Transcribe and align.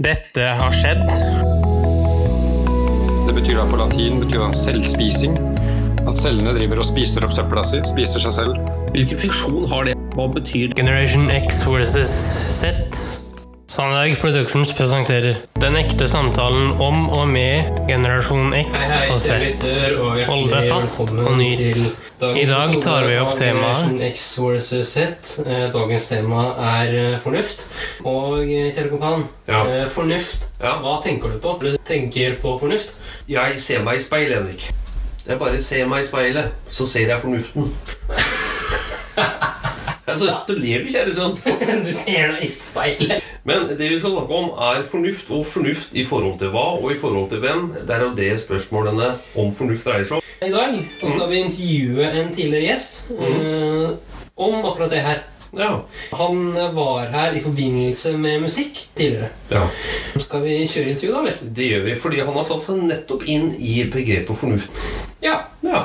Dette 0.00 0.40
har 0.40 0.72
skjedd. 0.72 1.02
Det 3.26 3.34
betyr 3.36 3.58
da 3.58 3.66
på 3.68 3.76
latin 3.76 4.22
betyr 4.22 4.40
da 4.40 4.46
selvspising. 4.56 5.34
At 6.08 6.16
cellene 6.16 6.54
driver 6.56 6.80
og 6.80 6.86
spiser 6.88 7.26
opp 7.26 7.34
søpla 7.36 7.60
si, 7.68 7.82
spiser 7.84 8.24
seg 8.24 8.32
selv. 8.38 8.70
Hvilken 8.94 9.20
funksjon 9.20 9.66
har 9.68 9.90
det? 9.90 9.96
Hva 10.16 10.30
betyr? 10.32 10.72
Generation 10.80 11.28
X 11.28 11.60
versus 11.68 12.08
Z. 12.56 12.72
Sandberg 13.68 14.16
Productions 14.20 14.72
presenterer 14.76 15.38
Den 15.60 15.76
ekte 15.80 16.08
samtalen 16.08 16.72
om 16.80 17.06
og 17.12 17.28
med 17.28 17.84
generasjon 17.88 18.56
X 18.64 18.88
og 19.10 19.20
Z. 19.20 19.68
Hold 20.24 20.48
deg 20.56 20.72
fast 20.72 21.04
og 21.12 21.36
nyt. 21.36 21.84
I 22.22 22.44
dag 22.46 22.82
tar 22.82 23.02
vi 23.08 23.16
opp 23.18 23.32
temaet 23.34 24.00
X 24.12 24.38
versus 24.38 24.92
Z. 24.94 24.98
Eh, 25.46 25.64
Dagens 25.74 26.04
tema 26.06 26.44
er 26.78 26.92
eh, 26.94 27.16
fornuft. 27.18 27.64
Og 28.06 28.44
eh, 28.44 28.68
kjære 28.70 28.92
kompan, 28.92 29.24
Ja. 29.50 29.62
fornuft. 29.90 30.46
Ja. 30.62 30.76
Hva 30.84 31.00
tenker 31.02 31.34
du 31.34 31.40
på? 31.42 31.56
Du 31.58 31.74
tenker 31.88 32.36
på 32.38 32.54
fornuft? 32.60 32.94
Jeg 33.26 33.58
ser 33.58 33.82
meg 33.82 33.98
i 33.98 34.04
speilet, 34.06 34.36
Henrik. 34.38 34.68
Jeg 35.26 35.38
bare 35.42 35.58
ser 35.62 35.90
meg 35.90 36.04
i 36.04 36.06
speilet, 36.06 36.54
så 36.70 36.86
ser 36.86 37.10
jeg 37.10 37.18
fornuften. 37.18 37.72
altså, 40.06 40.30
du 40.46 40.54
lever, 40.54 40.86
kjære 40.94 41.14
sønn. 41.18 41.34
du 41.88 41.92
ser 41.96 42.36
deg 42.36 42.46
i 42.46 42.50
speilet. 42.54 43.30
Men 43.42 43.66
det 43.74 43.90
vi 43.90 43.98
skal 43.98 44.14
snakke 44.14 44.42
om, 44.44 44.52
er 44.70 44.86
fornuft. 44.86 45.26
Og 45.34 45.42
fornuft 45.46 45.90
i 45.98 46.06
forhold 46.06 46.38
til 46.38 46.54
hva, 46.54 46.68
og 46.78 46.92
i 46.94 46.98
forhold 47.02 47.32
til 47.34 47.42
hvem. 47.42 47.72
Det 47.82 47.98
er 47.98 48.06
jo 48.06 48.14
det 48.14 48.36
spørsmålene 48.46 49.16
om 49.34 49.50
fornuft 49.58 49.90
dreier 49.90 50.06
seg 50.06 50.20
om. 50.20 50.21
I 50.42 50.50
dag 50.50 50.78
så 51.00 51.10
skal 51.12 51.28
vi 51.30 51.36
intervjue 51.44 52.08
en 52.10 52.32
tidligere 52.34 52.66
gjest 52.66 53.10
eh, 53.14 53.90
om 54.34 54.64
akkurat 54.64 54.90
det 54.90 55.02
her. 55.04 55.20
Ja. 55.52 55.84
Han 56.16 56.52
var 56.74 57.10
her 57.12 57.34
i 57.36 57.40
forbindelse 57.44 58.14
med 58.18 58.40
musikk 58.42 58.86
tidligere. 58.96 59.28
ja. 59.52 59.66
Skal 60.20 60.42
vi 60.46 60.56
kjøre 60.66 60.94
intervju, 60.94 61.12
da, 61.12 61.20
eller? 61.20 61.36
Det 61.42 61.66
gjør 61.68 61.84
vi 61.84 61.94
fordi 62.00 62.20
han 62.24 62.34
har 62.34 62.46
satt 62.48 62.62
seg 62.62 62.80
nettopp 62.88 63.26
inn 63.28 63.50
i 63.58 63.82
begrepet 63.92 64.36
fornuft. 64.38 64.82
Ja. 65.22 65.42
Ja. 65.66 65.84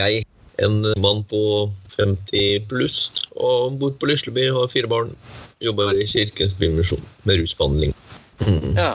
Jeg, 0.00 0.26
en 0.64 0.82
mann 1.00 1.22
på 1.30 1.42
50 1.96 2.66
pluss, 2.70 3.10
og 3.36 3.78
bor 3.80 3.94
på 4.00 4.10
Lysleby, 4.10 4.50
har 4.54 4.72
fire 4.72 4.90
barn. 4.90 5.14
Jobber 5.60 5.96
i 5.96 6.08
Kirkens 6.08 6.56
Bymisjon 6.56 7.04
med 7.28 7.42
rusbehandling. 7.42 7.96
Ja. 8.76 8.94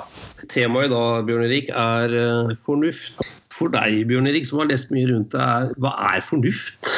Temaet 0.50 0.90
i 0.90 0.94
dag, 0.94 1.26
Bjørn 1.26 1.46
Erik, 1.48 1.70
er 1.70 2.14
eh, 2.18 2.54
fornuft. 2.66 3.22
For 3.56 3.72
deg, 3.72 4.02
Bjørn 4.10 4.28
Erik, 4.30 4.48
som 4.50 4.60
har 4.60 4.68
lest 4.68 4.90
mye 4.92 5.08
rundt 5.10 5.32
det, 5.34 5.42
er, 5.42 5.70
hva 5.82 5.94
er 6.10 6.24
fornuft? 6.26 6.90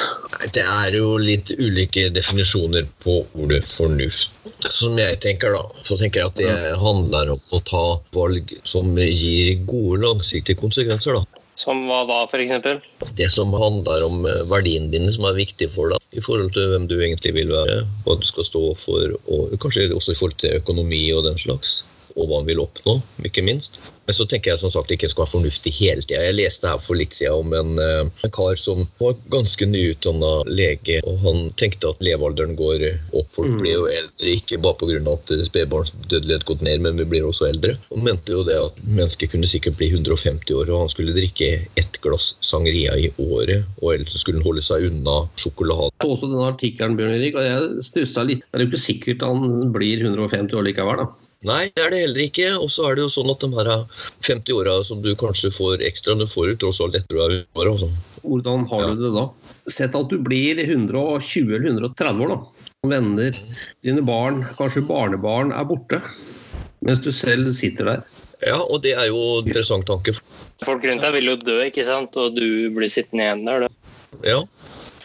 Det 0.55 0.63
er 0.63 0.95
jo 0.97 1.15
litt 1.21 1.51
ulike 1.53 2.07
definisjoner 2.15 2.87
på 3.03 3.19
ordet 3.37 3.63
fornuft. 3.69 4.33
Som 4.73 4.97
jeg 4.99 5.19
tenker, 5.23 5.53
da, 5.53 5.83
så 5.85 5.99
tenker 5.99 6.23
jeg 6.23 6.31
at 6.31 6.39
det 6.39 6.79
handler 6.81 7.35
om 7.35 7.53
å 7.53 7.61
ta 7.67 7.85
valg 8.15 8.55
som 8.67 8.89
gir 8.97 9.61
gode 9.69 10.01
langsiktige 10.05 10.59
konsekvenser. 10.59 11.19
da. 11.19 11.36
Som 11.57 11.87
hva 11.89 12.03
da, 12.05 12.19
eksempel? 12.37 12.79
Det 13.17 13.31
som 13.33 13.53
handler 13.57 14.05
om 14.05 14.25
eh, 14.29 14.43
verdiene 14.49 14.91
dine, 14.93 15.09
som 15.13 15.25
er 15.25 15.39
viktig 15.39 15.71
for 15.73 15.89
deg 15.93 16.19
i 16.19 16.21
forhold 16.21 16.53
til 16.53 16.69
hvem 16.69 16.85
du 16.89 16.99
egentlig 16.99 17.33
vil 17.33 17.49
være, 17.49 17.79
hva 18.05 18.17
du 18.19 18.25
skal 18.29 18.45
stå 18.45 18.63
for, 18.77 19.15
og 19.25 19.55
kanskje 19.63 19.89
også 19.95 20.13
i 20.13 20.19
forhold 20.19 20.37
til 20.43 20.59
økonomi 20.61 21.01
og 21.17 21.25
den 21.25 21.41
slags. 21.41 21.79
Og 22.17 22.27
hva 22.27 22.41
han 22.41 22.49
vil 22.49 22.63
oppnå, 22.63 22.97
ikke 23.27 23.43
minst. 23.45 23.77
Men 24.07 24.15
så 24.15 24.23
tenker 24.29 24.53
jeg 24.53 24.61
som 24.61 24.71
sagt 24.71 24.91
ikke 24.93 25.09
skal 25.11 25.25
være 25.25 25.33
fornuftig 25.33 25.71
hele 25.81 26.01
tida. 26.01 26.21
Jeg 26.23 26.37
leste 26.37 26.69
her 26.69 26.79
for 26.79 26.95
litt 26.95 27.11
siden 27.13 27.43
om 27.43 27.53
en, 27.53 27.73
eh, 27.83 28.09
en 28.23 28.31
kar 28.31 28.55
som 28.55 28.85
var 29.01 29.17
ganske 29.29 29.67
nyutdanna 29.67 30.45
lege, 30.47 31.01
og 31.03 31.19
han 31.25 31.51
tenkte 31.59 31.89
at 31.91 31.99
levealderen 31.99 32.55
går 32.55 32.85
opp. 33.11 33.27
Folk 33.35 33.51
Mm. 33.51 33.59
blir 33.59 33.73
jo 33.73 33.85
eldre, 33.91 34.31
ikke 34.39 34.61
bare 34.63 34.79
pga. 34.79 34.97
at 35.11 35.27
spedbarnsdødelighet 35.49 36.45
gått 36.45 36.61
ned, 36.61 36.81
men 36.81 36.97
vi 36.97 37.03
blir 37.05 37.27
også 37.27 37.49
eldre. 37.51 37.77
Og 37.91 38.01
mente 38.01 38.31
jo 38.31 38.43
det 38.43 38.55
at 38.55 38.79
mennesket 38.87 39.31
kunne 39.31 39.43
sikkert 39.47 39.77
bli 39.77 39.89
150 39.91 40.53
år, 40.55 40.69
og 40.71 40.79
han 40.85 40.89
skulle 40.89 41.13
drikke 41.13 41.67
ett 41.77 41.99
glass 42.01 42.35
sangria 42.41 42.95
i 42.95 43.11
året, 43.19 43.65
og 43.81 43.93
ellers 43.93 44.17
skulle 44.21 44.39
han 44.39 44.47
holde 44.47 44.63
seg 44.63 44.87
unna 44.89 45.29
sjokolade. 45.35 45.91
Så 46.01 46.09
også 46.15 46.31
denne 46.31 46.47
artikkelen, 46.47 46.95
Bjørn 46.97 47.15
Erik, 47.19 47.35
og 47.35 47.43
jeg 47.43 47.83
stussa 47.83 48.25
litt. 48.25 48.43
Det 48.51 48.61
er 48.61 48.65
jo 48.65 48.71
ikke 48.71 48.87
sikkert 48.87 49.21
han 49.27 49.71
blir 49.73 49.99
150 50.01 50.55
år 50.55 50.63
likevel, 50.63 50.97
da. 51.03 51.26
Nei, 51.45 51.67
det 51.75 51.83
er 51.85 51.91
det 51.93 51.99
heller 52.01 52.23
ikke. 52.25 52.47
Og 52.57 52.69
så 52.73 52.87
er 52.89 52.95
det 52.97 53.03
jo 53.05 53.11
sånn 53.13 53.29
at 53.29 53.43
de 53.43 53.49
her 53.53 53.69
50 54.25 54.53
åra 54.57 54.77
som 54.87 55.01
du 55.05 55.11
kanskje 55.15 55.51
får 55.53 55.83
ekstra, 55.85 56.15
du 56.17 56.25
får 56.25 56.53
jo 56.53 56.55
tross 56.65 56.81
alt 56.81 56.97
etter 56.97 57.13
du 57.13 57.21
er 57.21 57.35
100 57.53 57.85
år. 57.85 57.91
Hvordan 58.23 58.67
har 58.69 58.81
Ja. 58.81 58.93
du 58.95 59.03
det 59.05 59.13
da? 59.13 59.29
Sett 59.69 59.95
at 59.95 60.09
du 60.09 60.17
blir 60.17 60.57
120 60.57 61.53
eller 61.55 61.69
130 61.69 62.21
år, 62.25 62.29
da. 62.29 62.39
Venner, 62.87 63.33
dine 63.83 64.01
barn, 64.05 64.43
kanskje 64.57 64.85
barnebarn 64.87 65.51
er 65.51 65.65
borte. 65.65 66.01
Mens 66.81 66.99
du 66.99 67.11
selv 67.11 67.51
sitter 67.53 67.85
der. 67.85 68.03
Ja, 68.45 68.57
og 68.61 68.81
det 68.83 68.93
er 68.93 69.07
jo 69.07 69.39
en 69.39 69.47
interessant 69.47 69.85
tanke. 69.85 70.13
Folk 70.63 70.83
rundt 70.85 71.01
deg 71.01 71.13
vil 71.13 71.25
jo 71.31 71.35
dø, 71.37 71.57
ikke 71.65 71.85
sant? 71.85 72.15
Og 72.17 72.35
du 72.35 72.69
blir 72.69 72.87
sittende 72.89 73.25
igjen 73.25 73.45
der. 73.45 73.59
da. 73.61 73.67
Ja. 74.23 74.43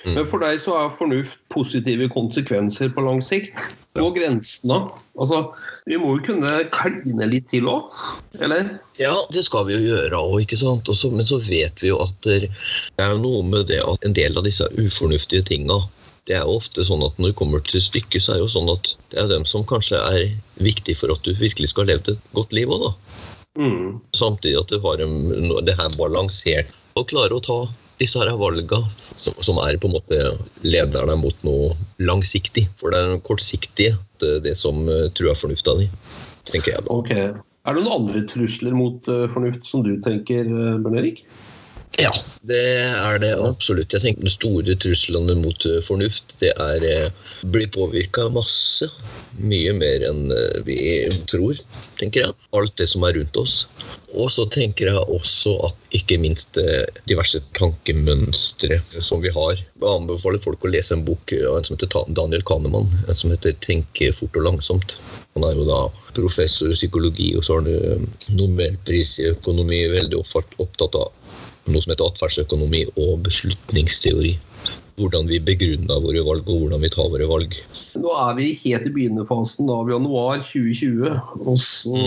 Mm. 0.05 0.15
Men 0.17 0.27
for 0.27 0.39
deg 0.43 0.59
så 0.61 0.75
er 0.85 0.97
fornuft 0.99 1.39
positive 1.49 2.09
konsekvenser 2.13 2.93
på 2.93 3.05
lang 3.07 3.23
sikt. 3.23 3.53
Gå 3.99 4.09
grensen 4.17 4.73
òg. 4.73 4.93
Altså, 5.21 5.43
vi 5.85 5.99
må 6.01 6.15
jo 6.17 6.23
kunne 6.31 6.53
kline 6.73 7.27
litt 7.29 7.51
til 7.53 7.69
òg, 7.69 7.91
eller? 8.41 8.71
Ja, 9.01 9.13
det 9.35 9.45
skal 9.45 9.67
vi 9.69 9.77
jo 9.77 9.83
gjøre 9.91 10.21
òg, 10.21 10.39
ikke 10.47 10.61
sant. 10.61 10.89
Også, 10.89 11.11
men 11.13 11.29
så 11.29 11.41
vet 11.45 11.83
vi 11.85 11.91
jo 11.91 11.99
at 12.05 12.15
det 12.25 12.49
er 13.03 13.19
noe 13.21 13.43
med 13.45 13.69
det 13.69 13.83
at 13.85 14.07
en 14.09 14.17
del 14.17 14.39
av 14.41 14.49
disse 14.49 14.69
ufornuftige 14.81 15.45
tinga 15.51 15.83
det 16.31 16.37
er 16.39 16.45
jo 16.47 16.61
ofte 16.61 16.85
sånn 16.87 17.03
at 17.03 17.17
når 17.19 17.33
det 17.33 17.39
kommer 17.41 17.63
til 17.67 17.83
stykket, 17.83 18.23
så 18.23 18.33
er 18.33 18.39
det 18.39 18.45
jo 18.45 18.53
sånn 18.55 18.71
at 18.71 18.93
det 19.11 19.19
er 19.19 19.31
dem 19.33 19.47
som 19.49 19.65
kanskje 19.67 19.99
er 19.99 20.29
viktig 20.63 20.95
for 21.01 21.11
at 21.11 21.25
du 21.27 21.33
virkelig 21.35 21.73
skal 21.73 21.83
ha 21.83 21.97
levd 21.97 22.13
et 22.13 22.29
godt 22.37 22.55
liv 22.55 22.71
òg, 22.71 22.85
da. 22.85 22.93
Mm. 23.59 23.89
Samtidig 24.17 24.61
at 24.61 24.71
du 24.71 24.79
har 24.85 25.03
en, 25.03 25.17
det 25.67 25.75
her 25.81 25.97
balansert 25.99 26.71
å 26.97 27.03
klare 27.09 27.35
å 27.35 27.43
ta 27.43 27.59
disse 28.01 28.19
her 28.21 28.33
valga 28.39 28.81
som, 29.21 29.37
som 29.45 29.61
er 29.63 29.79
på 29.81 29.89
en 29.91 29.97
måte 29.97 30.19
leder 30.65 31.07
deg 31.09 31.21
mot 31.21 31.47
noe 31.47 31.73
langsiktig. 32.03 32.67
For 32.81 32.93
det 32.93 33.01
er 33.01 33.15
noe 33.15 33.25
kortsiktige 33.25 33.97
det, 34.23 34.35
det 34.47 34.57
som 34.59 34.85
eh, 34.89 35.09
truer 35.17 35.39
fornufta 35.39 35.77
di, 35.81 35.89
tenker 36.49 36.77
jeg 36.77 36.87
da. 36.87 36.95
Ok. 36.95 37.13
Er 37.63 37.77
det 37.77 37.85
noen 37.85 38.01
andre 38.01 38.25
trusler 38.31 38.75
mot 38.75 39.07
eh, 39.11 39.29
fornuft 39.35 39.67
som 39.69 39.85
du 39.87 39.95
tenker, 40.03 40.49
uh, 40.51 40.79
Bjørn 40.83 40.99
Erik? 40.99 41.23
Ja, 42.01 42.13
det 42.49 42.61
er 42.89 43.19
det 43.21 43.33
absolutt. 43.37 43.93
Jeg 43.93 44.01
tenker 44.01 44.25
De 44.25 44.33
store 44.33 44.77
truslene 44.81 45.35
mot 45.37 45.67
eh, 45.69 45.83
fornuft 45.85 46.33
det 46.41 46.55
er 46.57 46.87
eh, 46.89 47.35
bli 47.53 47.67
påvirka 47.69 48.31
masse. 48.33 48.89
Mye 49.37 49.75
mer 49.77 50.05
enn 50.09 50.33
eh, 50.33 50.63
vi 50.65 50.79
tror, 51.29 51.61
tenker 52.01 52.25
jeg. 52.25 52.39
Alt 52.57 52.79
det 52.81 52.89
som 52.89 53.05
er 53.05 53.19
rundt 53.19 53.37
oss. 53.37 53.67
Og 54.17 54.33
så 54.33 54.47
tenker 54.53 54.89
jeg 54.89 55.05
også 55.05 55.55
at 55.69 55.97
ikke 55.99 56.17
minst 56.23 56.57
eh, 56.61 56.89
diverse 57.11 57.43
tankemønstre 57.59 58.81
som 59.05 59.21
vi 59.25 59.33
har. 59.37 59.61
Jeg 59.61 59.89
anbefaler 59.93 60.41
folk 60.41 60.65
å 60.65 60.73
lese 60.73 60.97
en 60.97 61.05
bok 61.05 61.37
av 61.43 61.61
en 61.61 61.69
som 61.69 61.77
heter 61.77 62.13
Daniel 62.17 62.45
Kahneman, 62.49 62.89
en 63.05 63.19
som 63.19 63.33
heter 63.35 63.53
'Tenke 63.61 64.15
fort 64.17 64.37
og 64.41 64.49
langsomt'. 64.49 64.97
Han 65.37 65.45
er 65.49 65.57
jo 65.57 65.69
da 65.69 65.83
professor 66.17 66.73
i 66.73 66.77
psykologi, 66.77 67.35
og 67.37 67.45
så 67.45 67.57
har 67.57 67.69
han 67.69 68.09
nobelpris 68.37 69.19
i 69.21 69.31
økonomi, 69.33 69.87
veldig 69.93 70.21
opptatt 70.21 70.97
av 70.97 71.09
noe 71.69 71.83
som 71.83 71.93
heter 71.93 72.09
atferdsøkonomi 72.11 72.87
og 72.97 73.23
beslutningsteori. 73.27 74.35
Hvordan 75.01 75.25
vi 75.31 75.39
begrunner 75.41 76.03
våre 76.05 76.21
valg, 76.27 76.51
og 76.53 76.65
hvordan 76.65 76.83
vi 76.85 76.91
tar 76.93 77.09
våre 77.11 77.27
valg. 77.31 77.55
Nå 77.97 78.13
er 78.27 78.35
vi 78.37 78.51
helt 78.61 78.87
i 78.87 78.93
begynnerfasen 78.93 79.71
av 79.73 79.89
januar 79.91 80.43
2020, 80.45 81.17
og 81.47 81.57
så 81.63 82.03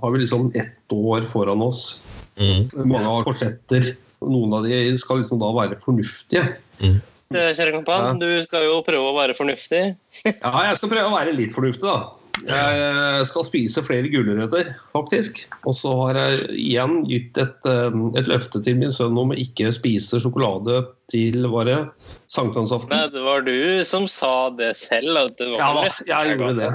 har 0.00 0.14
vi 0.14 0.22
liksom 0.22 0.46
ett 0.54 0.94
år 0.94 1.26
foran 1.32 1.64
oss. 1.66 1.98
Mm. 2.38 2.68
Mange 2.86 3.04
har 3.08 3.26
fortsetter. 3.26 3.92
Noen 4.20 4.54
av 4.54 4.68
de 4.68 4.78
skal 5.00 5.20
liksom 5.20 5.40
da 5.42 5.50
være 5.56 5.80
fornuftige. 5.80 6.44
Mm. 6.78 7.00
Kjære 7.30 7.74
kompan, 7.76 8.18
du 8.22 8.28
skal 8.46 8.64
jo 8.66 8.80
prøve 8.86 9.10
å 9.10 9.18
være 9.18 9.36
fornuftig. 9.38 9.82
Ja, 10.26 10.54
jeg 10.66 10.78
skal 10.78 10.90
prøve 10.90 11.10
å 11.10 11.14
være 11.14 11.34
litt 11.36 11.54
fornuftig, 11.54 11.86
da. 11.86 12.19
Jeg 12.46 13.26
skal 13.28 13.44
spise 13.44 13.82
flere 13.84 14.08
gulrøtter, 14.12 14.70
faktisk. 14.94 15.42
Og 15.68 15.74
så 15.76 15.92
har 16.06 16.18
jeg 16.20 16.46
igjen 16.56 17.02
gitt 17.10 17.36
et, 17.42 17.58
eh, 17.68 17.98
et 18.20 18.30
løfte 18.30 18.62
til 18.64 18.78
min 18.80 18.92
sønn 18.92 19.18
om 19.20 19.34
å 19.34 19.38
ikke 19.38 19.68
spise 19.76 20.20
sjokolade 20.22 20.86
til 21.12 21.44
bare 21.52 21.90
sankthansaften. 22.32 22.94
Nei, 22.94 23.08
det 23.12 23.22
var 23.26 23.44
du 23.44 23.84
som 23.84 24.08
sa 24.08 24.50
det 24.56 24.72
selv. 24.80 25.16
At 25.26 25.36
det 25.36 25.50
var 25.52 25.58
Ja 25.60 25.70
da, 25.76 25.94
jeg 26.06 26.38
gjorde 26.38 26.56
det. 26.62 26.72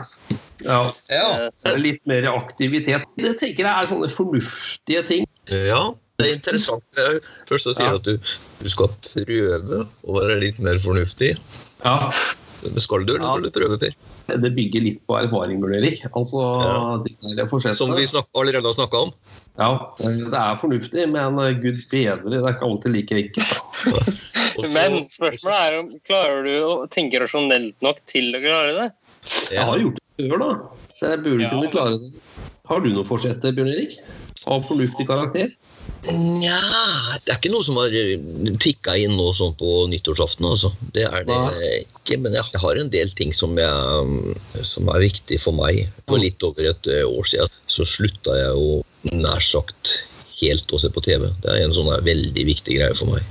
Ja. 0.65 0.79
ja. 1.11 1.49
Litt 1.77 2.01
mer 2.07 2.29
aktivitet. 2.31 3.03
Det 3.17 3.35
tenker 3.41 3.65
jeg 3.65 3.73
er 3.73 3.89
sånne 3.91 4.09
fornuftige 4.13 5.03
ting. 5.07 5.25
Ja, 5.51 5.93
det 6.19 6.29
er 6.29 6.33
interessant. 6.37 6.83
Er- 6.97 7.19
Først 7.49 7.67
så 7.67 7.73
sier 7.75 7.85
du 7.85 7.91
Ja. 7.91 7.95
at 7.95 8.03
du, 8.03 8.17
du 8.63 8.69
skal 8.69 8.87
prøve 9.09 9.87
å 10.05 10.19
være 10.21 10.39
litt 10.41 10.59
mer 10.59 10.77
fornuftig. 10.79 11.35
Ja. 11.83 12.11
Skal 12.81 13.05
du, 13.05 13.15
eller 13.15 13.25
skal 13.29 13.45
du 13.45 13.51
prøve, 13.55 13.77
Per? 13.81 13.95
Det 14.41 14.51
bygger 14.55 14.83
litt 14.85 15.01
på 15.07 15.17
erfaring, 15.19 15.59
Bjørn 15.61 15.77
Erik. 15.79 16.03
Altså, 16.11 16.43
Ja. 16.65 17.73
Som 17.77 17.93
vi 17.95 18.05
snak 18.09 18.27
allerede 18.35 18.65
har 18.65 18.73
snakka 18.77 19.03
om. 19.07 19.13
Ja, 19.57 19.69
det 19.99 20.35
er 20.35 20.57
fornuftig, 20.59 21.05
men 21.11 21.39
eh, 21.39 21.53
gud 21.63 21.79
bedre, 21.91 22.27
det 22.27 22.41
er 22.41 22.49
ikke 22.57 22.67
alltid 22.67 22.91
like 22.91 23.15
enkelt. 23.15 23.53
Men 24.71 25.01
spørsmålet 25.11 25.59
er 25.59 25.73
om 25.81 25.87
klarer 26.07 26.45
du 26.47 26.53
å 26.63 26.73
tenke 26.91 27.19
rasjonelt 27.19 27.75
nok 27.83 27.97
til 28.07 28.29
å 28.37 28.39
klare 28.39 28.71
det? 28.77 28.85
Jeg 29.51 29.65
har 29.67 29.79
gjort 29.81 29.97
det 29.99 30.29
før, 30.29 30.37
da, 30.39 30.49
så 30.95 31.09
jeg 31.11 31.23
burde 31.25 31.43
Ja. 31.43 31.49
kunne 31.51 31.71
klare 31.73 31.97
det. 31.99 32.11
Har 32.69 32.79
du 32.83 32.87
noe 32.93 33.03
forsetter, 33.07 33.51
Bjørn 33.55 33.71
Erik? 33.73 33.97
Av 34.47 34.63
fornuftig 34.67 35.07
karakter? 35.09 35.51
Nja, 36.05 36.59
det 37.25 37.33
er 37.33 37.37
ikke 37.39 37.49
noe 37.49 37.65
som 37.65 37.79
har 37.79 37.93
tikka 38.61 38.93
inn 39.01 39.15
nå 39.17 39.31
sånn 39.33 39.55
på 39.57 39.85
nyttårsaften, 39.89 40.45
altså. 40.45 40.69
Det 40.93 41.07
er 41.07 41.25
det 41.25 41.37
ja. 41.37 41.69
ikke. 41.81 42.19
Men 42.21 42.37
jeg 42.37 42.61
har 42.61 42.81
en 42.81 42.91
del 42.93 43.13
ting 43.17 43.33
som, 43.33 43.55
jeg, 43.57 44.35
som 44.67 44.91
er 44.93 45.05
viktig 45.07 45.39
for 45.41 45.57
meg. 45.57 45.87
For 46.05 46.21
litt 46.21 46.45
over 46.45 46.69
et 46.69 46.91
eh, 46.91 47.01
år 47.05 47.31
siden 47.31 47.55
så 47.65 47.87
slutta 47.89 48.37
jeg 48.37 48.53
jo 48.53 49.17
nær 49.17 49.41
sagt 49.45 49.95
helt 50.41 50.75
å 50.75 50.81
se 50.81 50.91
på 50.93 51.03
TV. 51.05 51.29
Det 51.41 51.53
er 51.53 51.65
en 51.65 51.73
sånn 51.73 51.89
veldig 52.05 52.45
viktig 52.51 52.77
greie 52.77 52.97
for 52.97 53.15
meg. 53.15 53.25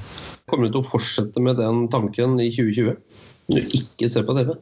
Kommer 0.51 0.69
du 0.69 0.75
til 0.75 0.83
å 0.83 0.89
fortsette 0.89 1.41
med 1.43 1.61
den 1.61 1.87
tanken 1.93 2.37
i 2.43 2.51
2020? 2.53 2.99
Når 3.53 3.62
du 3.62 3.79
ikke 3.79 4.11
ser 4.11 4.27
på 4.27 4.37
TV? 4.37 4.55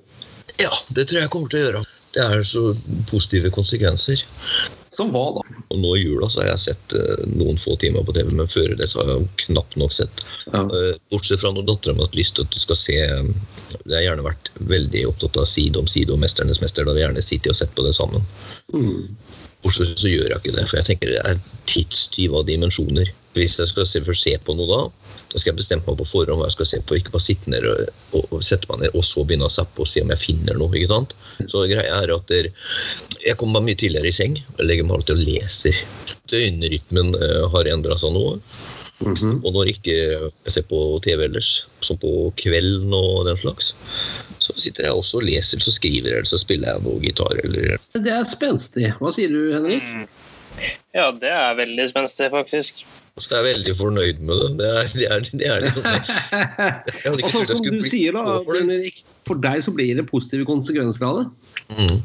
Ja, 0.60 0.72
det 0.92 1.08
tror 1.08 1.22
jeg 1.22 1.32
kommer 1.32 1.52
til 1.52 1.62
å 1.62 1.64
gjøre. 1.64 1.82
Det 2.12 2.22
er 2.22 2.42
så 2.44 2.74
positive 3.08 3.50
konsekvenser. 3.54 4.20
Som 4.92 5.12
hva, 5.14 5.24
da? 5.38 5.41
Og 5.72 5.80
nå 5.80 5.94
i 5.96 6.02
jula 6.04 6.28
så 6.30 6.42
har 6.42 6.52
jeg 6.52 6.64
sett 6.66 6.94
eh, 6.98 7.24
noen 7.32 7.60
få 7.60 7.76
timer 7.80 8.04
på 8.06 8.14
TV, 8.16 8.32
men 8.36 8.50
før 8.50 8.74
det 8.78 8.90
så 8.92 9.00
har 9.00 9.12
jeg 9.12 9.28
knapt 9.46 9.78
nok 9.80 9.94
sett. 9.96 10.24
Ja. 10.52 10.64
Eh, 10.66 10.98
Bortsett 11.12 11.40
fra 11.42 11.52
når 11.54 11.66
dattera 11.68 11.96
mi 11.96 12.04
har 12.04 12.10
hatt 12.10 12.18
lyst 12.18 12.36
til 12.36 12.46
at 12.46 12.54
du 12.54 12.60
skal 12.62 12.78
se 12.78 12.98
eh, 13.02 13.30
Jeg 13.86 13.94
har 13.96 14.04
gjerne 14.10 14.26
vært 14.26 14.52
veldig 14.72 15.06
opptatt 15.08 15.40
av 15.40 15.48
Side 15.48 15.80
om 15.80 15.88
side 15.90 16.12
og 16.12 16.20
Mesternes 16.22 16.60
mester. 16.62 16.84
Da 16.84 16.92
har 16.92 17.00
vi 17.00 17.06
gjerne 17.06 17.24
sittet 17.24 17.54
og 17.54 17.58
sett 17.58 17.72
på 17.76 17.86
det 17.86 17.94
sammen. 17.96 18.26
Mm. 18.74 19.08
Bortsett 19.62 19.98
så 20.00 20.10
gjør 20.10 20.28
jeg 20.28 20.42
ikke 20.42 20.56
det, 20.58 20.68
for 20.68 20.80
jeg 20.80 20.88
tenker 20.90 21.12
det 21.12 21.22
er 21.22 21.42
tidstyv 21.70 22.36
av 22.38 22.46
dimensjoner. 22.48 23.12
Hvis 23.36 23.56
jeg 23.60 23.70
skal 23.70 23.88
se, 23.88 24.02
først 24.04 24.26
se 24.26 24.34
på 24.44 24.56
noe 24.58 24.68
da, 24.68 24.80
da 25.32 25.40
skal 25.40 25.52
jeg 25.52 25.60
bestemme 25.62 25.86
meg 25.88 25.98
på 26.00 26.08
forhånd 26.08 26.42
hva 26.42 26.48
jeg 26.50 26.56
skal 26.58 26.68
se 26.68 26.80
på. 26.84 26.98
Ikke 26.98 27.14
bare 27.14 27.24
sitte 27.24 27.52
ned 27.52 27.66
og, 27.68 27.86
og, 28.12 28.26
og 28.36 28.44
sette 28.44 28.68
meg 28.70 28.82
ned 28.84 28.98
og 28.98 29.06
så 29.06 29.24
begynne 29.24 29.48
å 29.48 29.52
zappe 29.52 29.84
og 29.84 29.88
se 29.88 30.04
om 30.04 30.12
jeg 30.12 30.22
finner 30.22 30.60
noe. 30.60 30.72
ikke 30.76 30.92
sant? 30.92 31.16
Så 31.48 31.64
greia 31.70 32.02
er 32.02 32.12
at 32.12 32.28
der, 32.32 32.50
jeg 33.24 33.38
kommer 33.40 33.60
meg 33.60 33.72
mye 33.72 33.80
tidligere 33.82 34.12
i 34.12 34.16
seng. 34.16 34.36
og 34.58 34.64
legger 34.68 34.86
meg 34.86 34.98
alltid 34.98 35.16
og 35.16 35.24
leser. 35.30 35.82
Døgnrytmen 36.32 37.16
uh, 37.16 37.48
har 37.54 37.72
endra 37.72 37.98
seg 38.00 38.14
noe. 38.16 38.38
Mhm. 39.02 39.40
Og 39.42 39.54
når 39.56 39.72
ikke 39.72 39.94
jeg 39.96 40.52
ser 40.54 40.66
på 40.68 40.78
TV 41.02 41.24
ellers, 41.26 41.64
som 41.82 41.98
på 41.98 42.30
kvelden 42.38 42.92
og 42.94 43.26
den 43.26 43.40
slags, 43.40 43.72
så 44.42 44.54
sitter 44.60 44.86
jeg 44.86 44.98
også 44.98 45.18
og 45.18 45.26
leser, 45.26 45.56
eller 45.56 45.66
så 45.66 45.74
skriver 45.74 46.10
jeg, 46.10 46.20
eller 46.20 46.30
så 46.30 46.38
spiller 46.38 46.70
jeg 46.70 46.84
noe 46.86 47.02
gitar, 47.02 47.40
eller 47.42 47.78
Det 47.96 48.12
er 48.14 48.28
spenstig. 48.28 48.92
Hva 49.00 49.10
sier 49.14 49.32
du, 49.32 49.40
Henrik? 49.56 49.82
Mm. 49.82 50.06
Ja, 50.94 51.08
det 51.16 51.32
er 51.32 51.56
veldig 51.58 51.88
spenstig, 51.90 52.28
faktisk. 52.30 52.84
Så 53.20 53.28
jeg 53.34 53.38
er 53.42 53.48
veldig 53.50 53.74
fornøyd 53.76 54.20
med 54.24 54.40
det. 54.40 54.50
Det 54.56 54.68
er 54.72 54.86
det. 54.94 55.06
Er, 55.12 55.20
det, 55.36 55.48
er 55.52 55.60
det. 57.04 57.12
Og 57.12 57.20
sånn 57.28 57.46
som 57.50 57.60
du 57.66 57.82
sier, 57.84 58.16
da, 58.16 58.38
Erik, 58.62 59.02
for 59.28 59.36
deg 59.42 59.60
så 59.66 59.74
blir 59.76 59.94
det 59.98 60.06
positive 60.08 60.46
konsekvenser 60.48 61.04
av 61.08 61.20
det. 61.20 61.26
Mm. 61.76 61.98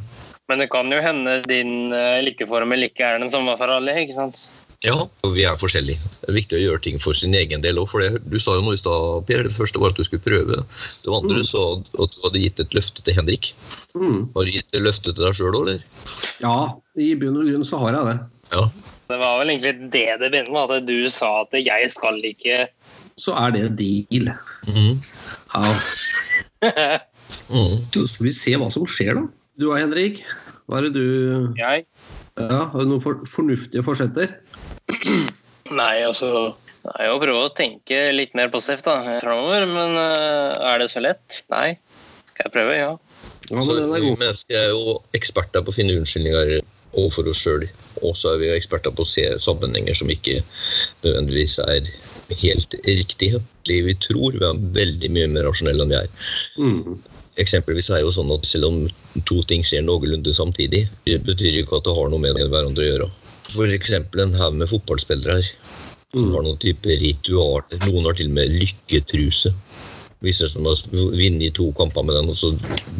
Men 0.51 0.63
det 0.63 0.69
kan 0.71 0.91
jo 0.91 0.99
hende 1.03 1.41
din 1.47 1.93
uh, 1.95 2.19
lykkeformel 2.23 2.87
ikke 2.89 3.07
er 3.07 3.21
den 3.23 3.31
samme 3.31 3.55
for 3.59 3.71
alle, 3.71 3.95
ikke 4.03 4.15
sant? 4.15 4.45
Ja, 4.85 4.93
og 5.25 5.31
vi 5.33 5.41
er 5.47 5.55
forskjellige. 5.57 5.97
Det 6.21 6.27
er 6.29 6.35
viktig 6.35 6.57
å 6.59 6.61
gjøre 6.61 6.81
ting 6.85 6.99
for 7.01 7.17
sin 7.17 7.33
egen 7.33 7.63
del 7.63 7.79
òg. 7.81 7.95
Du 8.29 8.37
sa 8.39 8.53
jo 8.59 8.61
noe 8.67 8.75
i 8.77 8.79
stad, 8.79 9.23
Per. 9.25 9.47
Det 9.47 9.55
første 9.57 9.81
var 9.81 9.95
at 9.95 9.97
du 9.97 10.05
skulle 10.05 10.21
prøve. 10.21 10.59
Det 11.03 11.15
andre 11.15 11.39
Mm. 11.41 11.47
sa 11.49 11.63
at 12.03 12.13
du 12.13 12.19
hadde 12.27 12.43
gitt 12.43 12.59
et 12.61 12.75
løfte 12.77 13.01
til 13.01 13.17
Henrik. 13.17 13.53
Mm. 13.95 14.29
Har 14.35 14.45
du 14.45 14.51
gitt 14.53 14.75
et 14.77 14.83
løfte 14.85 15.09
til 15.15 15.23
deg 15.23 15.33
sjøl 15.39 15.55
òg, 15.57 15.63
eller? 15.71 15.81
Ja, 16.43 16.57
i 16.99 17.09
bunn 17.15 17.39
og 17.41 17.49
grunn 17.49 17.65
så 17.65 17.79
har 17.81 17.97
jeg 17.97 18.05
det. 18.11 18.17
Ja. 18.53 18.67
Det 19.07 19.17
var 19.21 19.37
vel 19.39 19.53
egentlig 19.53 19.91
det 19.93 20.05
det 20.19 20.29
begynte 20.33 20.51
med, 20.51 20.71
at 20.75 20.87
du 20.87 21.07
sa 21.11 21.29
at 21.45 21.55
jeg 21.55 21.91
skal 21.93 22.19
ikke 22.27 22.65
Så 23.17 23.33
er 23.39 23.53
det 23.55 23.69
deal. 23.79 24.33
Mm. 24.67 24.99
Ja. 25.53 26.99
mm. 27.53 27.87
Så 27.95 28.03
skal 28.11 28.27
vi 28.27 28.35
se 28.35 28.55
hva 28.59 28.67
som 28.73 28.85
skjer, 28.89 29.15
da. 29.17 29.25
Du 29.57 29.71
og 29.71 29.79
Henrik, 29.79 30.21
hva 30.67 30.81
er 30.81 30.89
det 30.89 30.99
du 30.99 31.55
Jeg? 31.57 31.87
ja, 32.37 32.59
Har 32.69 32.83
du 32.83 32.91
noen 32.91 33.01
for, 33.01 33.23
fornuftige 33.25 33.81
forsetter? 33.85 34.35
Nei, 35.73 35.95
altså 36.05 36.53
Det 36.83 36.93
er 36.99 37.09
jo 37.09 37.15
å 37.17 37.23
prøve 37.23 37.47
å 37.47 37.55
tenke 37.57 37.97
litt 38.13 38.35
mer 38.37 38.51
positivt 38.53 38.85
da, 38.87 38.99
framover, 39.23 39.65
men 39.71 39.97
uh, 39.97 40.53
er 40.69 40.83
det 40.83 40.91
så 40.93 41.01
lett? 41.03 41.41
Nei. 41.51 41.79
Skal 42.29 42.47
jeg 42.47 42.53
prøve? 42.53 42.77
Ja. 42.77 42.93
Ja, 43.47 43.57
men 43.57 43.81
er 43.95 44.03
vi 44.03 44.13
mennesker 44.13 44.59
er 44.59 44.71
jo 44.75 44.99
eksperter 45.17 45.63
på 45.63 45.71
å 45.71 45.75
finne 45.75 45.95
unnskyldninger 45.97 46.59
overfor 46.93 47.31
oss 47.31 47.41
sjøl. 47.41 47.65
Og 48.01 48.17
så 48.17 48.33
er 48.33 48.41
vi 48.41 48.49
jo 48.51 48.57
eksperter 48.57 48.93
på 48.95 49.05
å 49.05 49.09
se 49.09 49.25
sammenhenger 49.43 49.97
som 49.97 50.11
ikke 50.13 50.41
nødvendigvis 51.05 51.57
er 51.67 51.91
helt 52.41 52.75
riktige. 52.85 53.41
Det 53.67 53.77
vi 53.85 53.95
tror 54.03 54.35
vi 54.35 54.43
er 54.45 54.65
veldig 54.79 55.11
mye 55.15 55.29
mer 55.35 55.47
rasjonelle 55.47 55.85
enn 55.85 55.93
vi 55.93 55.99
er. 56.01 56.09
Mm. 56.59 56.97
Eksempelvis 57.37 57.91
er 57.91 57.99
det 58.01 58.07
jo 58.07 58.15
sånn 58.15 58.33
at 58.33 58.47
selv 58.49 58.69
om 58.71 58.79
to 59.29 59.43
ting 59.49 59.63
skjer 59.65 59.85
noenlunde 59.85 60.33
samtidig, 60.33 60.87
det 61.05 61.19
betyr 61.25 61.61
ikke 61.61 61.77
at 61.77 61.85
det 61.85 61.95
har 61.97 62.09
noe 62.11 62.21
med 62.23 62.39
hverandre 62.41 62.83
å 62.83 62.89
gjøre. 62.91 63.09
Eksempel 63.77 64.25
en 64.25 64.35
haug 64.35 64.57
med 64.59 64.69
fotballspillere 64.71 65.37
her 65.39 65.51
som 66.15 66.33
har 66.33 66.43
noen 66.45 66.59
type 66.61 66.97
ritualer. 67.01 67.81
Noen 67.83 68.07
har 68.07 68.17
til 68.17 68.29
og 68.31 68.37
med 68.37 68.53
lykketruse. 68.55 69.53
Hvis 70.23 70.39
de 70.41 70.49
har 70.65 70.79
vunnet 70.89 71.53
to 71.57 71.67
kamper 71.77 72.05
med 72.07 72.17
den, 72.17 72.31
og 72.31 72.37
så 72.39 72.53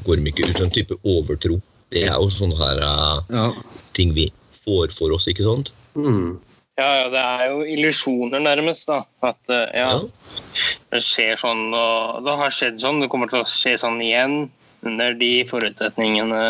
går 0.06 0.20
de 0.20 0.32
ikke 0.32 0.46
ut. 0.52 0.62
En 0.62 0.74
type 0.74 0.98
overtro. 1.08 1.58
Det 1.94 2.04
er 2.06 2.14
jo 2.20 2.30
sånne 2.36 2.58
her 2.60 2.84
uh, 2.84 3.24
Ja. 3.32 3.48
ting 3.96 4.14
vi 4.14 4.28
får 4.68 4.94
for 4.98 5.16
oss, 5.16 5.30
ikke 5.32 5.48
sant? 5.48 5.74
Mm. 5.96 6.36
Ja, 6.78 6.92
ja, 7.00 7.08
det 7.10 7.24
er 7.24 7.48
jo 7.50 7.64
illusjoner, 7.74 8.44
nærmest. 8.44 8.86
da. 8.92 9.02
At 9.26 9.50
ja, 9.50 9.88
ja, 9.96 10.68
det 10.94 11.02
skjer 11.02 11.40
sånn, 11.42 11.72
og 11.74 12.22
det 12.28 12.38
har 12.38 12.54
skjedd 12.54 12.78
sånn. 12.84 13.02
Det 13.02 13.10
kommer 13.10 13.32
til 13.32 13.42
å 13.42 13.50
skje 13.50 13.74
sånn 13.82 13.98
igjen. 14.04 14.44
Under 14.86 15.16
de 15.18 15.42
forutsetningene. 15.50 16.42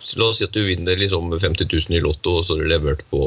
Så 0.00 0.16
la 0.16 0.30
oss 0.30 0.38
si 0.40 0.46
at 0.46 0.54
du 0.56 0.62
vinner 0.64 0.96
liksom 0.96 1.28
50 1.28 1.68
000 1.68 1.98
i 1.98 2.00
Lotto, 2.00 2.38
og 2.38 2.46
så 2.46 2.56
har 2.56 2.64
du 2.64 2.70
levert 2.70 3.02
på 3.12 3.20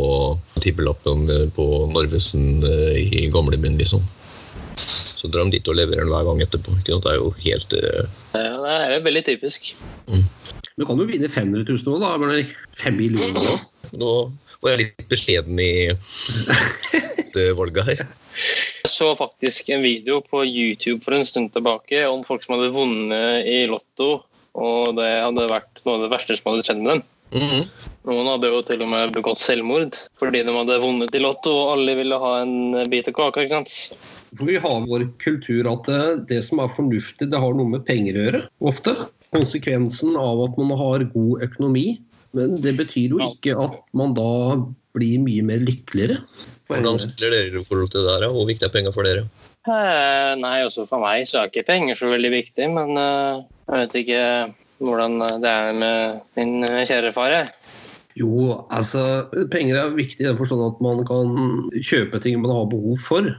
tippelappen 0.64 1.30
eh, 1.30 1.44
på 1.54 1.66
Narvesen 1.94 2.66
eh, 2.66 2.98
i 2.98 3.28
gamlebyen, 3.32 3.78
liksom. 3.78 4.02
Så 5.20 5.28
drar 5.28 5.48
de 5.48 5.58
dit 5.58 5.68
og 5.68 5.76
leverer 5.76 6.06
den 6.06 6.14
hver 6.14 6.28
gang 6.30 6.44
etterpå. 6.46 6.78
Ikke 6.80 6.96
sant? 6.96 7.06
Det 7.06 7.12
er 7.12 7.20
jo 7.20 7.32
helt 7.44 7.74
uh... 7.76 8.20
Ja, 8.40 8.54
det 8.64 8.76
er 8.78 8.94
jo 8.96 9.02
veldig 9.10 9.24
typisk. 9.28 9.74
Du 10.80 10.86
kan 10.88 11.02
jo 11.02 11.08
vinne 11.10 11.28
500 11.28 11.66
000 11.68 11.84
nå, 11.92 11.98
da, 12.00 12.14
Erik. 12.30 12.56
Fem 12.80 12.96
millioner 12.96 13.36
nå. 13.36 13.58
Nå 14.00 14.14
var 14.64 14.74
jeg 14.74 14.86
litt 14.86 15.06
beskjeden 15.12 15.60
i 15.60 15.72
det 17.36 17.52
valget 17.60 17.92
her. 17.92 18.02
Jeg 18.86 18.92
så 18.92 19.12
faktisk 19.20 19.70
en 19.76 19.84
video 19.84 20.22
på 20.24 20.46
YouTube 20.48 21.04
for 21.04 21.16
en 21.16 21.28
stund 21.28 21.52
tilbake 21.56 22.06
om 22.08 22.24
folk 22.28 22.44
som 22.46 22.56
hadde 22.56 22.72
vunnet 22.76 23.48
i 23.48 23.62
Lotto, 23.72 24.22
og 24.60 24.96
det 25.00 25.10
hadde 25.20 25.52
vært 25.52 25.84
noe 25.84 25.98
av 25.98 26.06
det 26.06 26.12
verste 26.16 26.40
som 26.40 26.54
hadde 26.54 26.68
skjedd 26.68 26.84
med 26.84 26.94
dem. 26.94 27.04
-hmm. 27.32 27.66
Noen 28.10 28.30
hadde 28.32 28.50
jo 28.52 28.62
til 28.66 28.82
og 28.82 28.90
med 28.90 29.14
begått 29.14 29.42
selvmord 29.42 29.98
fordi 30.20 30.44
de 30.46 30.56
hadde 30.56 30.80
vunnet 30.82 31.16
i 31.16 31.22
Lotto, 31.22 31.52
og 31.52 31.72
alle 31.76 31.96
ville 32.00 32.18
ha 32.24 32.32
en 32.42 32.84
bit 32.90 33.08
av 33.12 33.14
kaka. 33.14 33.44
ikke 33.44 33.58
sant? 33.58 34.19
Vi 34.40 34.58
har 34.62 34.84
vår 34.88 35.08
kultur 35.20 35.68
at 35.72 35.88
det, 35.90 36.04
det 36.30 36.42
som 36.48 36.62
er 36.64 36.72
fornuftig, 36.72 37.30
det 37.32 37.40
har 37.42 37.56
noe 37.58 37.74
med 37.76 37.86
penger 37.88 38.18
å 38.18 38.28
gjøre. 38.28 38.44
Ofte. 38.72 38.96
Konsekvensen 39.36 40.16
av 40.20 40.46
at 40.48 40.56
man 40.58 40.72
har 40.80 41.06
god 41.14 41.44
økonomi. 41.46 41.88
Men 42.38 42.56
det 42.62 42.76
betyr 42.78 43.16
jo 43.16 43.24
ikke 43.26 43.58
at 43.58 43.78
man 43.98 44.14
da 44.18 44.30
blir 44.98 45.22
mye 45.22 45.44
mer 45.46 45.62
lykkeligere. 45.66 46.22
Hvordan 46.70 47.00
stiller 47.02 47.34
dere 47.34 47.62
i 47.62 47.66
forhold 47.66 47.92
til 47.94 48.06
det 48.06 48.16
her? 48.16 48.28
Hvor 48.34 48.48
viktig 48.50 48.68
er 48.68 48.74
penger 48.74 48.94
for 48.94 49.08
dere? 49.08 49.26
Eh, 49.70 50.34
nei, 50.40 50.56
også 50.66 50.86
for 50.90 51.02
meg 51.04 51.28
så 51.30 51.42
er 51.42 51.50
ikke 51.50 51.68
penger 51.68 51.98
så 52.00 52.10
veldig 52.14 52.32
viktig, 52.32 52.70
men 52.74 52.98
eh, 53.02 53.42
jeg 53.70 53.84
vet 53.84 53.98
ikke 54.04 54.24
hvordan 54.80 55.18
det 55.44 55.52
er 55.52 55.74
med 55.78 56.22
min 56.40 56.64
eh, 56.70 56.86
kjære 56.88 57.12
far. 57.16 57.34
jeg. 57.34 57.50
Jo, 58.20 58.66
altså 58.74 59.30
Penger 59.52 59.78
er 59.80 59.96
viktig 59.96 60.26
i 60.26 60.28
den 60.28 60.38
forstand 60.40 60.64
at 60.66 60.80
man 60.84 61.04
kan 61.08 61.36
kjøpe 61.78 62.20
ting 62.24 62.42
man 62.42 62.52
har 62.56 62.70
behov 62.72 62.98
for. 63.06 63.30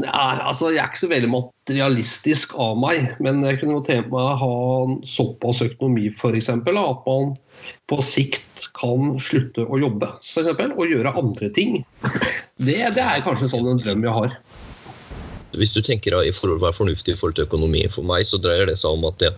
Nei, 0.00 0.08
altså 0.40 0.70
Jeg 0.72 0.80
er 0.80 0.90
ikke 0.90 1.02
så 1.02 1.10
veldig 1.10 1.30
materialistisk 1.32 2.54
av 2.60 2.78
meg, 2.80 3.10
men 3.24 3.42
jeg 3.44 3.60
kunne 3.60 3.76
jo 3.76 3.84
tenke 3.84 4.12
meg 4.12 4.22
å 4.22 4.36
ha 4.40 4.54
såpass 5.08 5.62
økonomi 5.66 6.08
for 6.18 6.36
eksempel, 6.38 6.78
at 6.80 7.04
man 7.08 7.34
på 7.90 7.98
sikt 8.04 8.70
kan 8.78 9.18
slutte 9.22 9.66
å 9.66 9.80
jobbe 9.82 10.08
for 10.30 10.42
eksempel, 10.44 10.72
og 10.78 10.92
gjøre 10.92 11.14
andre 11.20 11.50
ting. 11.52 11.82
Det, 12.56 12.78
det 12.96 13.04
er 13.04 13.24
kanskje 13.26 13.52
sånn 13.52 13.68
en 13.68 13.82
drøm 13.82 14.06
jeg 14.06 14.16
har. 14.16 14.36
Hvis 15.58 15.74
du 15.74 15.82
tenker 15.84 16.14
da, 16.14 16.22
i 16.24 16.32
forhold 16.32 16.58
til 16.58 16.62
å 16.62 16.66
være 16.70 16.78
fornuftig 16.78 17.14
i 17.14 17.20
forhold 17.20 17.36
til 17.36 17.48
økonomi, 17.48 17.84
for 17.92 18.08
meg 18.08 18.24
så 18.28 18.40
dreier 18.40 18.70
det 18.70 18.78
seg 18.80 18.96
om 18.96 19.04
at 19.10 19.20
jeg, 19.20 19.36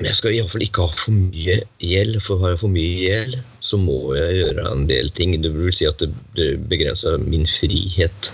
jeg 0.00 0.16
skal 0.16 0.36
iallfall 0.36 0.64
ikke 0.64 0.86
ha 0.86 0.94
for 0.96 1.12
mye 1.12 1.58
gjeld. 1.84 2.20
For 2.24 2.40
har 2.40 2.54
jeg 2.54 2.62
for 2.62 2.72
mye 2.72 2.94
gjeld, 3.04 3.40
så 3.60 3.80
må 3.80 3.98
jeg 4.16 4.38
gjøre 4.38 4.68
en 4.70 4.86
del 4.88 5.12
ting. 5.18 5.36
Det 5.44 5.52
vil 5.52 5.74
si 5.76 5.88
at 5.90 6.00
det 6.38 6.54
begrenser 6.72 7.20
min 7.20 7.44
frihet 7.44 8.30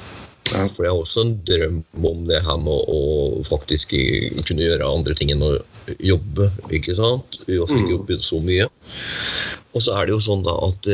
For 0.47 0.85
det 0.85 0.91
er 0.91 0.95
også 0.95 1.25
en 1.25 1.33
drøm 1.47 1.79
om 2.07 2.26
det 2.29 2.43
her 2.47 2.59
med 2.62 2.91
å 2.93 3.00
faktisk 3.49 3.95
kunne 4.47 4.67
gjøre 4.67 4.88
andre 4.88 5.17
ting 5.19 5.33
enn 5.35 5.45
å 5.45 5.57
jobbe. 5.99 6.50
ikke 6.71 6.97
sant? 6.99 7.41
Vi 7.47 7.59
har 7.59 7.71
ikke 7.71 7.95
jobbet 7.97 8.26
så 8.26 8.41
mye. 8.43 8.69
Og 9.75 9.83
så 9.85 9.97
er 9.97 10.07
det 10.07 10.15
jo 10.15 10.23
sånn 10.25 10.45
da 10.47 10.55
at 10.69 10.87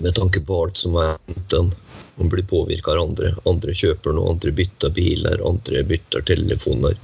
med 0.00 0.14
tanke 0.16 0.40
på 0.44 0.60
alt 0.62 0.80
som 0.80 0.96
er 1.00 1.18
den, 1.52 1.72
man 2.16 2.30
blir 2.30 2.46
påvirka 2.46 2.94
av 2.94 3.08
andre. 3.08 3.34
Andre 3.50 3.74
kjøper 3.76 4.14
noe, 4.14 4.36
andre 4.36 4.54
bytter 4.54 4.94
biler, 4.94 5.42
andre 5.44 5.82
bytter 5.86 6.24
telefoner. 6.30 6.94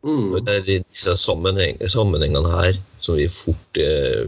Mm. 0.00 0.38
Det 0.46 0.54
er 0.54 0.62
disse 0.64 1.12
sammenheng, 1.20 1.76
sammenhengene 1.92 2.54
her 2.54 2.78
som 3.04 3.18
vi 3.18 3.26
fort 3.28 3.80
eh, 3.80 4.24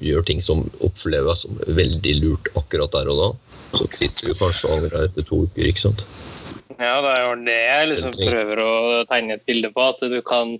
gjør 0.00 0.24
ting 0.24 0.40
som 0.44 0.64
oppleves 0.84 1.44
som 1.44 1.58
veldig 1.68 2.14
lurt 2.22 2.48
akkurat 2.56 2.94
der 2.96 3.10
og 3.12 3.20
da. 3.20 3.28
Så 3.72 3.88
sitter 3.96 4.32
du 4.32 4.38
kanskje 4.40 4.70
angrer 4.74 5.08
etter 5.08 5.26
to 5.28 5.44
uker, 5.46 5.64
ikke 5.68 5.86
sant. 5.86 6.04
Ja, 6.80 6.96
det 7.04 7.10
er 7.12 7.22
jo 7.22 7.32
det 7.46 7.56
jeg 7.58 7.88
liksom 7.90 8.14
prøver 8.16 8.60
å 8.62 8.70
tegne 9.10 9.36
et 9.36 9.44
bilde 9.48 9.70
på. 9.74 9.84
At 9.92 10.02
du 10.12 10.18
kan 10.26 10.54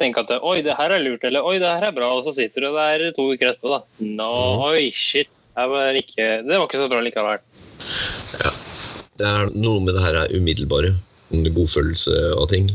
tenke 0.00 0.22
at 0.22 0.32
oi, 0.38 0.60
det 0.64 0.76
her 0.78 0.94
er 0.94 1.02
lurt, 1.04 1.24
eller 1.26 1.46
oi, 1.46 1.56
det 1.62 1.70
her 1.70 1.88
er 1.90 1.96
bra, 1.96 2.12
og 2.16 2.24
så 2.26 2.34
sitter 2.36 2.66
du 2.66 2.70
der 2.76 3.08
to 3.16 3.28
uker 3.32 3.52
etterpå, 3.52 3.72
da. 3.74 3.82
No, 4.06 4.30
mm. 4.30 4.68
oi, 4.70 4.86
shit. 4.94 5.30
Det 5.56 5.66
var, 5.72 5.96
ikke, 5.96 6.24
det 6.44 6.52
var 6.52 6.66
ikke 6.66 6.82
så 6.82 6.88
bra 6.92 7.00
likevel. 7.00 7.42
Ja. 8.42 8.54
Det 9.16 9.24
er 9.24 9.52
noe 9.56 9.80
med 9.80 9.96
det 9.96 10.04
her 10.04 10.18
er 10.24 10.32
umiddelbare. 10.36 10.92
Godfølelse 11.32 12.12
av 12.36 12.44
ting. 12.52 12.68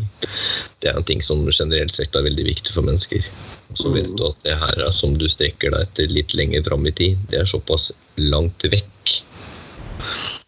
Det 0.84 0.90
er 0.90 0.98
en 0.98 1.06
ting 1.08 1.22
som 1.24 1.46
generelt 1.48 1.94
sett 1.96 2.18
er 2.18 2.26
veldig 2.26 2.48
viktig 2.50 2.74
for 2.76 2.84
mennesker. 2.84 3.24
Så 3.80 3.94
vet 3.94 4.10
du 4.18 4.26
at 4.28 4.42
det 4.44 4.58
her 4.60 4.82
er 4.84 4.92
som 4.96 5.14
du 5.20 5.28
strekker 5.32 5.72
deg 5.72 5.86
etter 5.86 6.12
litt 6.12 6.34
lenger 6.36 6.66
fram 6.66 6.84
i 6.90 6.94
tid. 6.96 7.22
Det 7.32 7.40
er 7.40 7.48
såpass 7.50 7.92
langt 8.20 8.66
vekk. 8.66 8.90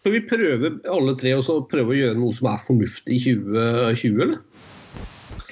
Skal 0.04 0.18
vi 0.18 0.26
prøve 0.28 0.68
alle 0.92 1.12
tre 1.16 1.30
å 1.32 1.54
prøve 1.64 1.94
å 1.94 1.96
gjøre 1.96 2.18
noe 2.20 2.34
som 2.36 2.50
er 2.50 2.58
fornuftig 2.60 3.14
i 3.16 3.20
2020, 3.24 4.18
eller? 4.20 4.40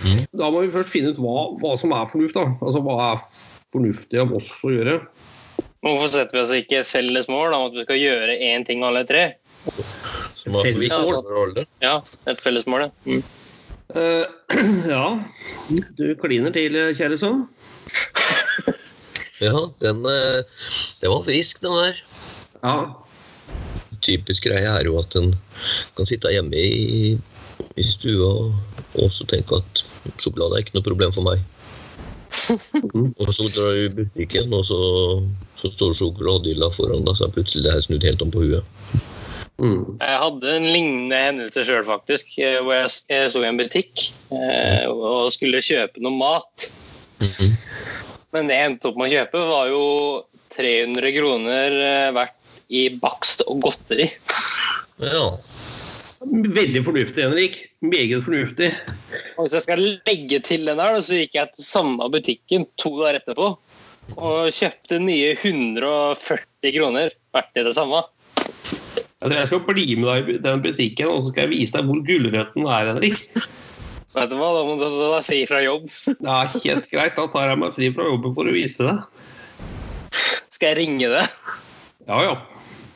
Mm. 0.03 0.19
Da 0.37 0.51
må 0.53 0.61
vi 0.61 0.73
først 0.75 0.91
finne 0.93 1.15
ut 1.15 1.21
hva, 1.25 1.47
hva 1.63 1.71
som 1.81 1.95
er 1.97 2.11
fornuft. 2.11 2.37
da. 2.37 2.51
Altså 2.61 2.83
Hva 2.85 2.97
er 3.07 3.23
fornuftig 3.73 4.19
av 4.21 4.35
oss 4.37 4.51
å 4.61 4.75
gjøre? 4.75 4.99
Hvorfor 5.81 6.11
setter 6.13 6.37
vi 6.37 6.43
oss 6.43 6.53
ikke 6.59 6.83
et 6.83 6.91
felles 6.91 7.31
mål 7.33 7.57
om 7.57 7.65
at 7.71 7.79
vi 7.79 7.85
skal 7.87 8.01
gjøre 8.03 8.35
én 8.45 8.67
ting 8.69 8.85
alle 8.85 9.07
tre? 9.09 9.23
Felles 9.65 10.93
mål? 11.01 11.57
Ja, 11.81 11.95
et 12.29 12.45
felles 12.45 12.69
mål, 12.69 12.85
ja. 12.85 12.91
Mm. 13.09 13.23
Uh, 13.97 14.59
ja, 14.93 15.07
du 15.97 16.11
kliner 16.21 16.53
til, 16.53 16.77
kjære 17.01 17.17
sønn. 17.25 17.47
ja, 19.47 19.65
den, 19.81 20.05
eh, 20.13 20.69
den 21.01 21.17
var 21.17 21.25
frisk, 21.25 21.65
den 21.65 21.81
der. 21.81 22.05
Ja. 22.61 22.77
Typisk 24.03 24.49
greie 24.49 24.69
er 24.69 24.89
jo 24.89 24.99
at 25.01 25.15
en 25.21 25.33
kan 25.97 26.09
sitte 26.09 26.33
hjemme 26.33 26.59
i, 26.59 27.15
i 27.79 27.87
stua 27.87 28.33
og 29.01 29.13
så 29.15 29.27
tenke 29.31 29.61
at 29.61 29.83
sjokolade 30.21 30.59
er 30.59 30.65
ikke 30.65 30.77
noe 30.77 30.87
problem 30.87 31.15
for 31.15 31.27
meg. 31.27 31.43
og 33.23 33.33
så 33.37 33.47
drar 33.53 33.77
du 33.77 33.85
i 33.85 33.95
butikken, 34.03 34.53
og 34.57 34.65
så, 34.67 34.81
så 35.61 35.71
står 35.73 35.97
sjokoladehylla 35.99 36.73
foran 36.75 37.07
deg, 37.07 37.17
så 37.19 37.29
er 37.29 37.35
plutselig 37.37 37.67
det 37.67 37.75
her 37.77 37.85
snudd 37.87 38.07
helt 38.09 38.25
om 38.25 38.33
på 38.35 38.45
huet. 38.45 39.01
Mm. 39.63 39.99
Jeg 40.01 40.19
hadde 40.25 40.55
en 40.57 40.67
lignende 40.67 41.19
hendelse 41.23 41.65
sjøl, 41.69 41.85
faktisk. 41.87 42.35
Eh, 42.41 42.59
hvor 42.65 42.75
jeg, 42.75 42.91
jeg 43.13 43.31
så 43.31 43.45
i 43.45 43.49
en 43.51 43.61
butikk 43.61 44.09
eh, 44.35 44.89
og 44.91 45.31
skulle 45.35 45.63
kjøpe 45.63 46.03
noe 46.03 46.17
mat. 46.19 46.69
Mm 47.23 47.29
-hmm. 47.29 47.53
Men 48.33 48.49
det 48.49 48.57
jeg 48.57 48.71
endte 48.71 48.89
opp 48.89 48.97
med 48.97 49.11
å 49.11 49.15
kjøpe, 49.15 49.45
var 49.53 49.67
jo 49.69 49.85
300 50.57 51.13
kroner 51.19 51.79
eh, 51.79 52.15
verdt 52.17 52.42
i 52.73 52.87
bakst 53.03 53.45
og 53.47 53.63
godteri. 53.67 54.09
Ja. 55.03 55.27
Veldig 56.23 56.85
fornuftig, 56.87 57.25
Henrik. 57.27 57.59
Meget 57.83 58.23
fornuftig. 58.25 58.71
Og 59.37 59.47
hvis 59.47 59.57
jeg 59.59 59.67
skal 59.67 59.85
legge 60.07 60.39
til 60.47 60.67
den 60.69 60.81
her, 60.81 61.01
så 61.03 61.19
gikk 61.19 61.35
jeg 61.37 61.51
til 61.57 61.67
samme 61.67 62.09
butikken 62.13 62.67
to 62.81 62.95
dager 63.01 63.21
etterpå 63.21 63.55
og 64.19 64.51
kjøpte 64.55 64.99
nye 65.03 65.33
140 65.39 66.75
kroner 66.75 67.13
verdt 67.35 67.59
i 67.59 67.65
det 67.67 67.75
samme. 67.77 68.03
Jeg 69.23 69.31
tror 69.31 69.39
jeg 69.39 69.51
skal 69.51 69.67
bli 69.69 69.85
med 69.95 70.09
deg 70.09 70.31
i 70.33 70.39
den 70.43 70.63
butikken 70.65 71.11
og 71.11 71.21
så 71.23 71.31
skal 71.31 71.47
jeg 71.47 71.53
vise 71.53 71.77
deg 71.77 71.87
hvor 71.87 72.01
gulrøtten 72.07 72.67
er, 72.67 72.91
Henrik. 72.91 73.21
Vet 74.13 74.29
du 74.29 74.37
hva, 74.37 74.49
da 74.53 74.65
må 74.67 74.75
du 74.77 74.83
ta 74.85 75.11
deg 75.15 75.27
fri 75.29 75.39
fra 75.49 75.63
jobb. 75.65 75.87
Ja, 76.19 76.41
Helt 76.53 76.89
greit, 76.91 77.15
da 77.17 77.29
tar 77.33 77.53
jeg 77.53 77.61
meg 77.63 77.77
fri 77.77 77.93
fra 77.95 78.09
jobben 78.11 78.35
for 78.37 78.51
å 78.51 78.55
vise 78.55 78.85
deg. 78.85 80.19
Skal 80.53 80.73
jeg 80.73 80.81
ringe 80.83 81.09
deg? 81.15 81.39
Ja, 82.11 82.19
ja. 82.27 82.35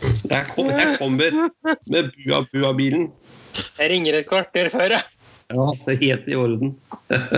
Jeg 0.02 0.44
kommer, 0.52 0.76
jeg 0.76 0.96
kommer 0.98 1.36
med 1.88 2.10
Bua-Bua-bilen. 2.16 3.08
Jeg 3.78 3.90
ringer 3.92 4.18
et 4.18 4.28
kvarter 4.28 4.68
før, 4.72 4.96
jeg. 4.98 5.04
Ja, 5.54 5.66
det 5.86 5.94
er 5.94 6.00
helt 6.02 6.26
i 6.28 6.36
orden. 6.36 6.74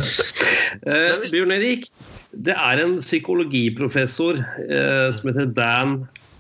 eh, 0.88 1.26
Bjørn 1.28 1.52
Erik, 1.54 1.86
det 2.32 2.56
er 2.56 2.80
en 2.82 2.96
psykologiprofessor 3.02 4.40
eh, 4.64 5.08
som 5.14 5.28
heter 5.28 5.50
Dan 5.52 5.98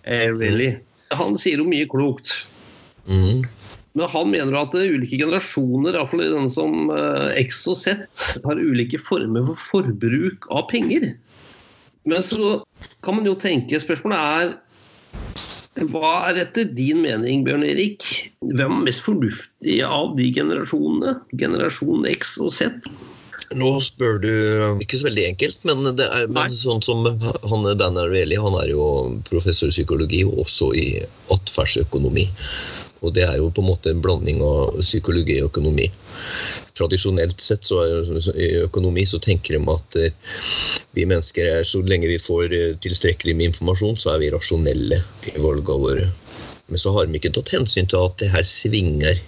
Airelly. 0.08 0.72
Han 1.18 1.36
sier 1.40 1.60
jo 1.60 1.68
mye 1.68 1.88
klokt. 1.90 2.32
Mm. 3.08 3.44
Men 3.98 4.10
han 4.12 4.32
mener 4.32 4.56
at 4.60 4.76
ulike 4.76 5.18
generasjoner, 5.20 5.96
iallfall 5.96 6.24
den 6.24 6.48
som 6.52 6.90
eh, 6.94 7.38
X 7.44 7.64
og 7.70 7.78
Z, 7.80 8.08
har 8.44 8.60
ulike 8.60 9.00
former 9.00 9.50
for 9.50 9.64
forbruk 9.82 10.48
av 10.48 10.68
penger. 10.72 11.12
Men 12.08 12.24
så 12.24 12.62
kan 13.04 13.18
man 13.18 13.26
jo 13.28 13.34
tenke 13.36 13.80
Spørsmålet 13.82 14.18
er 14.18 14.52
hva 15.86 16.14
er 16.30 16.40
etter 16.42 16.66
din 16.74 17.04
mening, 17.04 17.44
Bjørn 17.46 17.66
Erik, 17.66 18.04
hvem 18.42 18.80
er 18.80 18.88
mest 18.88 19.04
fornuftig 19.04 19.78
av 19.86 20.16
de 20.18 20.26
generasjonene? 20.34 21.18
Generasjon 21.38 22.08
X 22.10 22.36
og 22.42 22.50
Z? 22.56 22.88
Nå 23.56 23.70
spør 23.80 24.18
du 24.20 24.32
ikke 24.82 24.98
så 25.00 25.06
veldig 25.06 25.24
enkelt, 25.30 25.62
men 25.64 25.86
det 25.96 26.04
er 26.04 26.26
men 26.28 26.52
sånn 26.52 26.82
som 26.84 27.06
han, 27.08 27.68
Dan 27.80 27.96
Arieli 28.00 28.36
han 28.36 28.58
er 28.60 28.74
jo 28.74 28.88
professor 29.28 29.70
i 29.70 29.76
psykologi 29.76 30.20
og 30.26 30.42
også 30.44 30.72
i 30.76 30.88
atferdsøkonomi. 31.32 32.26
Og 33.00 33.14
det 33.14 33.24
er 33.24 33.38
jo 33.38 33.48
på 33.54 33.62
en 33.62 33.70
måte 33.70 33.94
en 33.94 34.02
blanding 34.04 34.42
av 34.44 34.80
psykologi 34.82 35.38
og 35.40 35.52
økonomi. 35.52 35.86
Tradisjonelt 36.78 37.42
sett 37.42 37.66
så 37.66 37.82
i 38.34 38.48
økonomi 38.62 39.04
så 39.08 39.20
tenker 39.22 39.58
de 39.58 39.74
at 39.74 39.98
eh, 39.98 40.34
vi 40.96 41.06
mennesker 41.08 41.50
er 41.58 41.68
så 41.68 41.82
lenge 41.82 42.10
vi 42.10 42.20
får 42.22 42.54
eh, 42.54 42.76
tilstrekkelig 42.84 43.34
med 43.36 43.52
informasjon, 43.52 43.98
så 43.98 44.14
er 44.14 44.22
vi 44.22 44.32
rasjonelle 44.34 45.02
i 45.26 45.36
valgene 45.36 45.82
våre. 45.84 46.08
Men 46.68 46.80
så 46.80 46.92
har 46.94 47.08
de 47.08 47.18
ikke 47.18 47.32
tatt 47.34 47.50
hensyn 47.54 47.88
til 47.88 48.04
at 48.04 48.18
det 48.20 48.30
her 48.34 48.46
svinger 48.46 49.18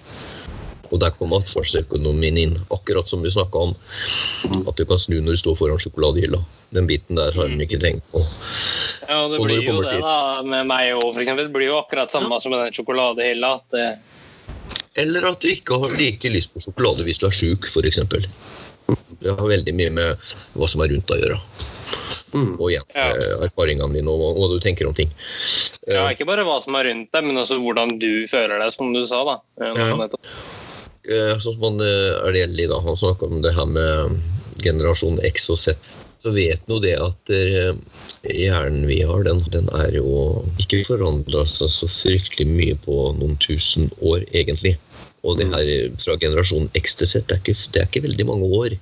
og 0.90 0.98
der 1.02 1.12
kom 1.14 1.34
atferdsøkonomien 1.36 2.38
inn. 2.40 2.56
Akkurat 2.74 3.10
som 3.10 3.22
vi 3.22 3.30
snakka 3.30 3.66
om 3.68 3.74
at 4.66 4.78
du 4.78 4.84
kan 4.88 4.98
snu 4.98 5.20
når 5.20 5.38
du 5.38 5.42
står 5.44 5.58
foran 5.60 5.82
sjokoladehylla. 5.82 6.40
Den 6.74 6.88
biten 6.90 7.18
der 7.18 7.34
har 7.34 7.50
de 7.50 7.66
ikke 7.66 7.78
tenkt 7.82 8.06
på. 8.10 8.22
Ja, 9.06 9.22
det 9.30 9.38
blir 9.42 9.62
jo 9.62 9.78
det, 9.82 9.98
da. 10.02 10.42
Med 10.46 10.66
meg 10.70 10.94
òg, 10.98 11.12
f.eks. 11.14 11.30
Det 11.38 11.50
blir 11.54 11.70
jo 11.70 11.78
akkurat 11.80 12.10
samme 12.12 12.40
som 12.42 12.54
med 12.54 12.64
den 12.66 12.74
sjokoladehylla. 12.74 13.54
At 13.60 13.76
det... 13.76 13.86
Eller 15.00 15.26
at 15.30 15.42
du 15.42 15.50
ikke 15.50 15.78
har 15.82 15.98
like 15.98 16.32
lyst 16.32 16.52
på 16.54 16.62
sjokolade 16.64 17.06
hvis 17.06 17.20
du 17.20 17.28
er 17.28 17.36
sjuk, 17.36 17.68
f.eks. 17.70 18.00
Det 19.20 19.34
har 19.36 19.52
veldig 19.52 19.74
mye 19.76 19.92
med 19.94 20.32
hva 20.58 20.68
som 20.70 20.82
er 20.84 20.92
rundt 20.92 21.12
å 21.14 21.18
gjøre. 21.20 21.38
Mm. 22.30 22.52
Og 22.60 22.66
igjen 22.70 22.86
ja. 22.94 23.08
Eh, 23.10 23.32
erfaringene 23.46 23.96
dine 23.98 24.12
og 24.12 24.38
hva 24.38 24.50
du 24.52 24.58
tenker 24.62 24.88
om 24.88 24.94
ting. 24.96 25.10
Ja, 25.86 26.06
Ikke 26.10 26.28
bare 26.28 26.46
hva 26.46 26.60
som 26.62 26.76
er 26.78 26.90
rundt 26.90 27.10
deg, 27.14 27.26
men 27.26 27.40
også 27.42 27.58
hvordan 27.62 27.96
du 28.02 28.26
føler 28.30 28.62
deg, 28.62 28.74
som 28.74 28.92
du 28.94 29.02
sa. 29.10 29.22
da. 29.26 29.38
Ja. 29.62 29.88
Eh, 31.10 31.34
sånn 31.40 31.56
som 31.56 31.66
han 31.66 31.82
Areli 31.82 32.68
da, 32.70 32.78
han 32.84 32.98
snakka 32.98 33.30
om 33.30 33.42
det 33.44 33.56
her 33.56 33.66
med 33.66 34.20
generasjon 34.62 35.18
X 35.26 35.50
og 35.50 35.58
Z. 35.60 35.90
Så 36.20 36.34
vet 36.36 36.66
nå 36.68 36.76
det 36.84 36.96
at 37.00 37.32
eh, 37.32 37.72
hjernen 38.28 38.84
vi 38.90 38.98
har, 39.08 39.24
den, 39.24 39.40
den 39.54 39.70
er 39.72 39.94
jo 39.96 40.42
ikke 40.60 40.82
forandra 40.90 41.46
seg 41.48 41.72
så 41.72 41.88
fryktelig 41.88 42.44
mye 42.50 42.76
på 42.84 42.96
noen 43.16 43.38
tusen 43.40 43.88
år, 44.04 44.26
egentlig. 44.36 44.76
Og 45.26 45.36
det 45.36 45.50
her 45.52 45.90
fra 46.00 46.16
generasjonen 46.20 46.70
X 46.80 46.96
til 46.96 47.10
Z, 47.10 47.26
det 47.28 47.36
er 47.36 47.42
ikke, 47.42 47.56
det 47.72 47.82
er 47.82 47.88
ikke 47.88 48.04
veldig 48.06 48.26
mange 48.28 48.48
år. 48.60 48.76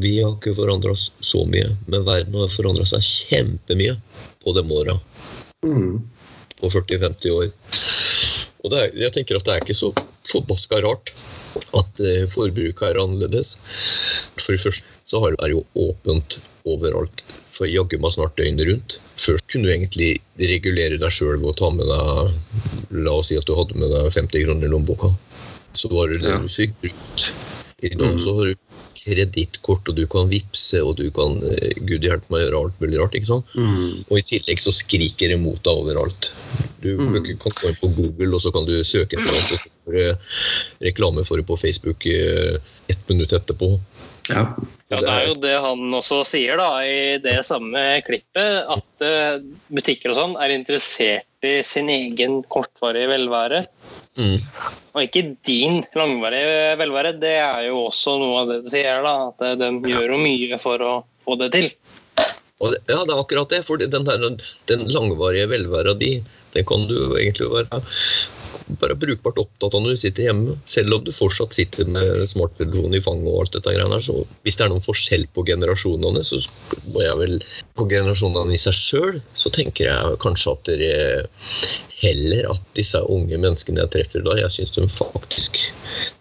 Vi 0.00 0.14
har 0.20 0.32
ikke 0.32 0.56
forandra 0.56 0.94
oss 0.94 1.10
så 1.24 1.44
mye, 1.48 1.74
men 1.90 2.06
verden 2.06 2.38
har 2.40 2.52
forandra 2.54 2.86
seg 2.88 3.04
kjempemye 3.04 3.98
på 4.40 4.54
de 4.56 4.64
åra. 4.78 4.96
Mm. 5.66 5.98
På 6.60 6.70
40-50 6.72 7.36
år. 7.36 7.50
Og 8.64 8.76
er, 8.76 8.94
jeg 8.96 9.12
tenker 9.16 9.36
at 9.36 9.46
det 9.46 9.54
er 9.54 9.64
ikke 9.64 9.76
så 9.76 9.92
forbaska 10.28 10.80
rart 10.84 11.12
at 11.76 12.00
uh, 12.00 12.24
forbruket 12.32 12.86
er 12.88 13.00
annerledes. 13.02 13.56
For 14.38 14.54
det 14.54 14.64
første 14.64 14.98
så 15.10 15.20
er 15.26 15.36
det 15.36 15.52
jo 15.56 15.64
åpent 15.88 16.38
overalt 16.68 17.24
for 17.50 17.68
jaggu 17.68 17.98
meg 18.00 18.14
snart 18.14 18.36
døgnet 18.38 18.68
rundt. 18.68 18.96
Først 19.20 19.44
kunne 19.52 19.66
du 19.66 19.72
egentlig 19.72 20.12
regulere 20.38 21.00
deg 21.00 21.12
sjøl 21.12 21.40
ved 21.40 21.50
å 21.50 21.56
ta 21.58 21.68
med 21.74 21.90
deg 21.90 23.00
La 23.04 23.16
oss 23.18 23.28
si 23.30 23.36
at 23.38 23.48
du 23.48 23.52
hadde 23.58 23.76
med 23.78 23.92
deg 23.92 24.08
50 24.14 24.46
kroner 24.46 24.68
i 24.68 24.70
lommeboka. 24.72 25.10
Så 25.74 25.88
var 25.92 26.08
det 26.10 26.20
det 26.24 26.34
du 26.42 26.48
fikk 26.50 26.74
brukt. 26.82 27.30
I 27.82 27.94
dag 27.96 28.18
så 28.20 28.34
har 28.36 28.50
du 28.50 28.54
kredittkort, 29.00 29.88
og 29.88 29.96
du 29.96 30.02
kan 30.10 30.28
vippse, 30.28 30.80
og 30.84 30.96
du 30.98 31.06
kan 31.14 31.38
eh, 31.48 31.72
Gud 31.88 32.04
hjelpe 32.04 32.28
meg 32.32 32.42
gjøre 32.44 32.58
alt 32.64 32.82
mulig 32.82 32.98
rart. 33.00 33.14
ikke 33.16 33.30
sant? 33.30 33.46
Mm. 33.56 34.04
Og 34.10 34.18
i 34.18 34.24
tillegg 34.28 34.60
så 34.60 34.74
skriker 34.76 35.32
det 35.32 35.38
mot 35.40 35.60
deg 35.64 35.72
overalt. 35.84 36.32
Du 36.80 36.96
Mm. 36.96 37.14
kan 37.38 37.52
gå 37.52 37.68
inn 37.68 37.76
på 37.80 37.94
Google, 37.94 38.34
og 38.34 38.40
så 38.42 38.52
kan 38.52 38.64
du 38.66 38.74
søke 38.84 39.16
etter 39.16 39.30
noe, 39.32 39.40
og 39.40 39.60
så 39.60 39.70
får 39.84 39.92
du 39.96 40.84
reklame 40.86 41.24
for 41.26 41.36
det 41.36 41.46
på 41.46 41.58
Facebook 41.60 42.06
eh, 42.06 42.58
ett 42.88 43.08
minutt 43.08 43.32
etterpå. 43.32 43.78
Ja. 44.30 44.44
Ja, 44.90 44.98
Det 44.98 45.10
er 45.10 45.26
jo 45.28 45.34
det 45.38 45.52
han 45.62 45.94
også 45.94 46.24
sier 46.26 46.58
da, 46.58 46.68
i 46.82 47.18
det 47.22 47.36
samme 47.46 47.78
klippet, 48.02 48.64
at 48.74 49.04
eh, 49.06 49.36
butikker 49.70 50.10
og 50.10 50.18
sånn 50.18 50.34
er 50.42 50.50
interessert 50.50 51.46
i 51.46 51.60
sin 51.62 51.86
egen 51.94 52.40
kortvarige 52.50 53.06
velvære. 53.12 53.60
Mm. 54.18 54.42
Og 54.90 55.04
ikke 55.04 55.22
din 55.46 55.78
langvarige 55.94 56.74
velvære. 56.80 57.14
Det 57.22 57.36
er 57.38 57.68
jo 57.68 57.86
også 57.86 58.16
noe 58.18 58.42
av 58.42 58.50
det 58.50 58.58
du 58.64 58.74
sier, 58.74 58.98
da. 59.06 59.14
At 59.30 59.46
eh, 59.46 59.56
de 59.62 59.94
gjør 59.94 60.16
jo 60.16 60.20
mye 60.26 60.58
for 60.62 60.82
å 60.82 60.92
få 61.22 61.38
det 61.38 61.52
til. 61.54 61.70
Og 62.60 62.74
det, 62.74 62.82
ja, 62.90 62.98
det 62.98 63.14
er 63.14 63.22
akkurat 63.22 63.54
det. 63.54 63.62
For 63.70 63.80
den, 63.80 64.10
der, 64.10 64.26
den 64.74 64.86
langvarige 64.90 65.46
velværa 65.54 65.94
di, 66.02 66.16
den 66.56 66.66
kan 66.66 66.90
du 66.90 66.98
egentlig 67.14 67.46
være 67.54 67.84
bare 68.80 68.96
brukbart 68.98 69.40
opptatt 69.42 69.74
av 69.74 69.82
når 69.82 69.96
du 69.96 70.02
sitter 70.04 70.28
hjemme. 70.28 70.56
Selv 70.70 70.96
om 70.96 71.04
du 71.06 71.12
fortsatt 71.14 71.56
sitter 71.56 71.88
med 71.90 72.24
smarttelefonen 72.30 72.96
i 72.98 73.02
fanget 73.04 73.30
og 73.30 73.42
alt 73.44 73.58
dette 73.58 73.74
greiene 73.74 73.98
her. 73.98 74.06
Så 74.06 74.22
hvis 74.46 74.58
det 74.58 74.66
er 74.66 74.72
noen 74.72 74.84
forskjell 74.84 75.26
på 75.34 75.44
generasjonene, 75.48 76.24
så 76.26 76.40
må 76.90 77.04
jeg 77.04 77.18
vel 77.20 77.38
På 77.78 77.86
generasjonene 77.88 78.52
i 78.52 78.60
seg 78.60 78.76
sjøl, 78.76 79.20
så 79.38 79.52
tenker 79.54 79.88
jeg 79.88 80.18
kanskje 80.20 80.52
at 80.52 80.66
dere 80.68 80.98
heller 82.00 82.48
at 82.54 82.62
disse 82.76 83.00
unge 83.12 83.36
menneskene 83.36 83.82
jeg 83.82 83.92
treffer 83.94 84.24
da, 84.24 84.36
jeg 84.40 84.54
syns 84.54 84.72
de 84.76 84.86
faktisk 84.88 85.58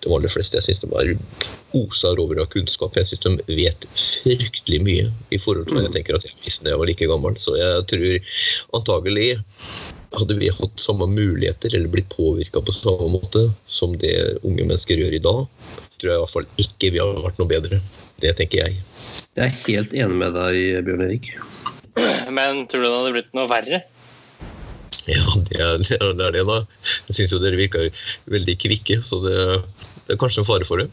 De 0.03 0.11
aller 0.11 0.31
fleste 0.31 0.59
jeg 0.59 0.67
synes 0.67 0.81
de 0.83 0.91
bare 0.91 1.15
oser 1.77 2.17
over 2.17 2.39
av 2.41 2.47
kunnskap. 2.49 2.95
Jeg 2.97 3.11
syns 3.11 3.21
de 3.25 3.57
vet 3.59 3.85
fryktelig 3.93 4.79
mye 4.81 5.09
i 5.35 5.39
forhold 5.41 5.67
til 5.67 5.77
hva 5.77 5.85
jeg 5.85 5.95
tenker 5.99 6.17
at 6.17 6.25
jeg 6.25 6.37
visste 6.45 6.65
da 6.65 6.73
jeg 6.73 6.81
var 6.81 6.89
like 6.89 7.09
gammel. 7.11 7.37
Så 7.37 7.53
jeg 7.59 7.85
tror 7.91 8.31
antagelig 8.79 9.27
hadde 10.15 10.37
vi 10.39 10.49
hatt 10.53 10.81
samme 10.81 11.05
muligheter 11.09 11.73
eller 11.75 11.91
blitt 11.91 12.09
påvirka 12.13 12.61
på 12.65 12.73
samme 12.73 13.09
måte 13.13 13.49
som 13.69 13.93
det 14.01 14.15
unge 14.41 14.65
mennesker 14.65 14.97
gjør 14.97 15.15
i 15.15 15.21
dag, 15.23 15.43
tror 15.99 16.11
jeg 16.11 16.17
i 16.17 16.23
hvert 16.23 16.35
fall 16.35 16.49
ikke 16.65 16.91
vi 16.95 17.01
har 17.01 17.21
vært 17.27 17.41
noe 17.41 17.51
bedre. 17.51 17.81
Det 18.19 18.33
tenker 18.39 18.63
jeg. 18.65 18.81
Jeg 19.37 19.45
er 19.45 19.61
helt 19.67 19.93
enig 19.95 20.19
med 20.19 20.35
deg, 20.35 20.59
Bjørn 20.87 21.05
Erik. 21.05 21.31
Men 22.33 22.65
tror 22.69 22.83
du 22.83 22.87
det 22.87 22.97
hadde 22.97 23.15
blitt 23.15 23.33
noe 23.37 23.49
verre? 23.51 23.81
Ja, 25.09 25.25
det 25.47 25.61
er 25.61 25.77
det, 25.81 25.99
er 26.01 26.35
det 26.35 26.45
da. 26.47 26.59
Jeg 27.07 27.17
syns 27.17 27.33
jo 27.33 27.41
dere 27.41 27.59
virker 27.59 27.89
veldig 28.29 28.55
kvikke, 28.61 28.99
så 29.05 29.21
det, 29.23 29.37
det 30.05 30.15
er 30.15 30.21
kanskje 30.21 30.43
en 30.43 30.49
fare 30.49 30.67
for 30.67 30.81
det. 30.81 30.89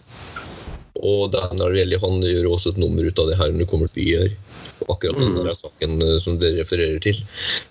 Og 0.96 1.28
Daniel 1.32 1.74
Velli 1.76 1.98
han 2.00 2.22
gjør 2.24 2.52
også 2.54 2.72
et 2.72 2.80
nummer 2.80 3.04
ut 3.04 3.20
av 3.20 3.30
det 3.30 3.38
her 3.40 3.52
når 3.52 3.64
det 3.64 3.70
kommer 3.72 3.90
til 3.90 4.06
byer. 4.06 4.36
Akkurat 4.84 5.18
den 5.18 5.36
der 5.40 5.56
saken 5.56 5.96
eh, 6.04 6.18
som 6.24 6.38
dere 6.40 6.60
refererer 6.60 7.00
til. 7.02 7.22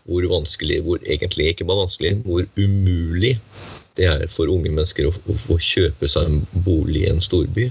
Hvor 0.10 0.26
vanskelig, 0.32 0.82
hvor 0.86 1.02
egentlig 1.06 1.52
ikke 1.54 1.68
bare 1.70 1.86
vanskelig, 1.86 2.18
hvor 2.26 2.48
umulig 2.58 3.36
det 3.96 4.08
er 4.12 4.26
for 4.32 4.52
unge 4.52 4.72
mennesker 4.74 5.08
å, 5.08 5.14
å 5.14 5.36
få 5.40 5.56
kjøpe 5.62 6.10
seg 6.12 6.28
en 6.28 6.64
bolig 6.66 7.06
i 7.06 7.12
en 7.14 7.22
storby. 7.24 7.70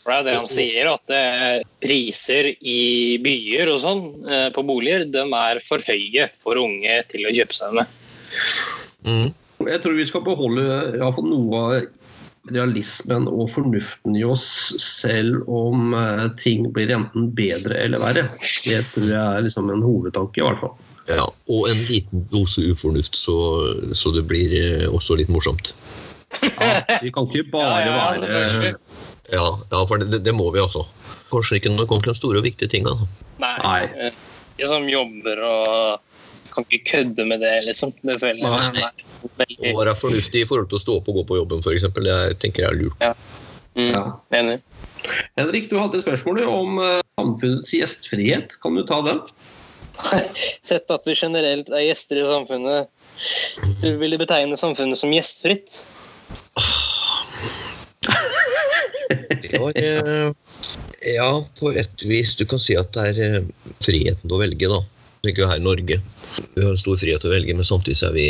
For 0.00 0.14
det 0.14 0.20
er 0.20 0.26
det 0.30 0.36
han 0.38 0.48
sier, 0.50 0.88
at 0.94 1.12
eh, 1.14 1.60
priser 1.82 2.48
i 2.56 3.18
byer 3.22 3.68
og 3.74 3.82
sånn 3.82 4.02
eh, 4.30 4.48
på 4.54 4.64
boliger, 4.66 5.04
de 5.12 5.26
er 5.26 5.60
for 5.64 5.84
høye 5.84 6.30
for 6.40 6.60
unge 6.60 6.96
til 7.12 7.28
å 7.28 7.34
kjøpe 7.36 7.58
seg 7.58 7.76
med. 7.76 7.98
Mm. 9.04 9.28
Jeg 9.68 9.82
tror 9.84 9.98
vi 9.98 10.08
skal 10.08 10.24
beholde 10.24 10.64
i 10.94 11.00
hvert 11.02 11.16
fall 11.18 11.28
noe 11.28 11.60
av 11.60 11.88
realismen 12.48 13.26
og 13.28 13.50
fornuften 13.52 14.16
i 14.16 14.22
oss, 14.24 14.44
selv 14.80 15.44
om 15.50 15.92
eh, 15.94 16.26
ting 16.40 16.70
blir 16.72 16.92
enten 16.96 17.28
bedre 17.36 17.76
eller 17.84 18.00
verre. 18.00 18.24
Det 18.64 18.80
tror 18.94 19.10
jeg 19.10 19.20
er 19.20 19.44
liksom 19.44 19.68
en 19.70 19.84
hovedtanke, 19.84 20.40
i 20.40 20.46
hvert 20.46 20.62
fall. 20.62 20.72
Ja, 21.10 21.26
og 21.50 21.68
en 21.68 21.80
liten 21.88 22.24
dose 22.30 22.62
ufornuft, 22.70 23.16
så, 23.18 23.36
så 23.98 24.12
det 24.16 24.24
blir 24.30 24.54
eh, 24.56 24.86
også 24.88 25.18
litt 25.20 25.30
morsomt. 25.32 25.74
Vi 27.02 27.10
kan 27.10 27.26
ikke 27.26 27.48
bare 27.52 27.78
Ja, 27.82 27.86
ja, 27.90 28.10
være. 28.22 28.74
Ja, 29.34 29.46
ja 29.72 29.80
for 29.90 29.98
det, 30.02 30.20
det 30.24 30.34
må 30.36 30.48
vi 30.54 30.62
altså. 30.62 30.84
Kanskje 31.30 31.58
ikke 31.58 31.72
når 31.74 31.84
det 31.84 31.88
kommer 31.90 32.06
til 32.06 32.14
de 32.14 32.20
store 32.22 32.40
og 32.40 32.46
viktige 32.46 32.70
tinga. 32.70 32.94
Nei. 33.42 33.56
Nei. 33.64 33.80
eh, 34.06 34.20
Ikke 34.56 34.70
som 34.70 34.86
jobber 34.90 35.42
og 35.46 36.06
kan 36.54 36.66
ikke 36.66 36.84
kødde 36.92 37.26
med 37.30 37.42
det, 37.44 37.52
liksom. 37.68 37.92
Det 38.06 38.16
føler 38.22 38.42
jeg 38.42 38.74
Nei. 38.80 38.88
Er 39.24 39.30
Å 39.30 39.44
veldig 39.44 39.76
være 39.78 39.94
fornuftig 40.00 40.42
i 40.44 40.48
forhold 40.48 40.70
til 40.70 40.78
å 40.80 40.82
stå 40.84 40.96
opp 41.00 41.10
og 41.12 41.20
gå 41.20 41.26
på 41.30 41.38
jobben, 41.40 41.62
f.eks. 41.64 41.86
Jeg 42.06 42.38
tenker 42.42 42.64
jeg 42.66 42.70
er 42.70 42.78
lurt. 42.80 43.06
mm, 43.76 43.92
Ja. 43.92 44.04
enig. 44.40 44.58
Henrik, 45.38 45.70
du 45.70 45.78
hadde 45.80 46.00
spørsmålet 46.02 46.44
spørsmål 46.44 46.60
om 46.60 46.82
eh, 46.84 47.00
samfunnets 47.20 47.72
gjestfrihet. 47.72 48.58
Kan 48.62 48.76
du 48.76 48.84
ta 48.88 49.00
den? 49.06 49.22
Sett 50.68 50.90
at 50.92 51.06
vi 51.08 51.14
generelt 51.16 51.68
er 51.72 51.86
gjester 51.86 52.20
i 52.20 52.26
samfunnet, 52.28 52.88
du 53.82 53.90
ville 54.00 54.18
betegne 54.20 54.56
samfunnet 54.60 54.96
som 55.00 55.12
gjestfritt? 55.12 55.82
Det 59.42 59.58
var, 59.58 59.72
eh, 59.76 60.32
ja, 61.14 61.30
på 61.58 61.72
et 61.76 62.02
vis. 62.06 62.36
Du 62.36 62.46
kan 62.48 62.60
si 62.62 62.76
at 62.78 62.92
det 62.94 63.06
er 63.10 63.20
eh, 63.40 63.48
friheten 63.84 64.26
til 64.28 64.36
å 64.36 64.40
velge, 64.40 64.70
da. 64.70 64.80
Ikke 65.20 65.26
tenker 65.26 65.42
jo 65.44 65.50
her 65.50 65.60
i 65.60 65.66
Norge. 65.66 66.00
Vi 66.54 66.62
har 66.62 66.70
en 66.70 66.80
stor 66.80 67.00
frihet 67.00 67.20
til 67.24 67.30
å 67.30 67.34
velge, 67.34 67.56
men 67.56 67.66
samtidig 67.66 68.00
er 68.06 68.14
vi 68.16 68.26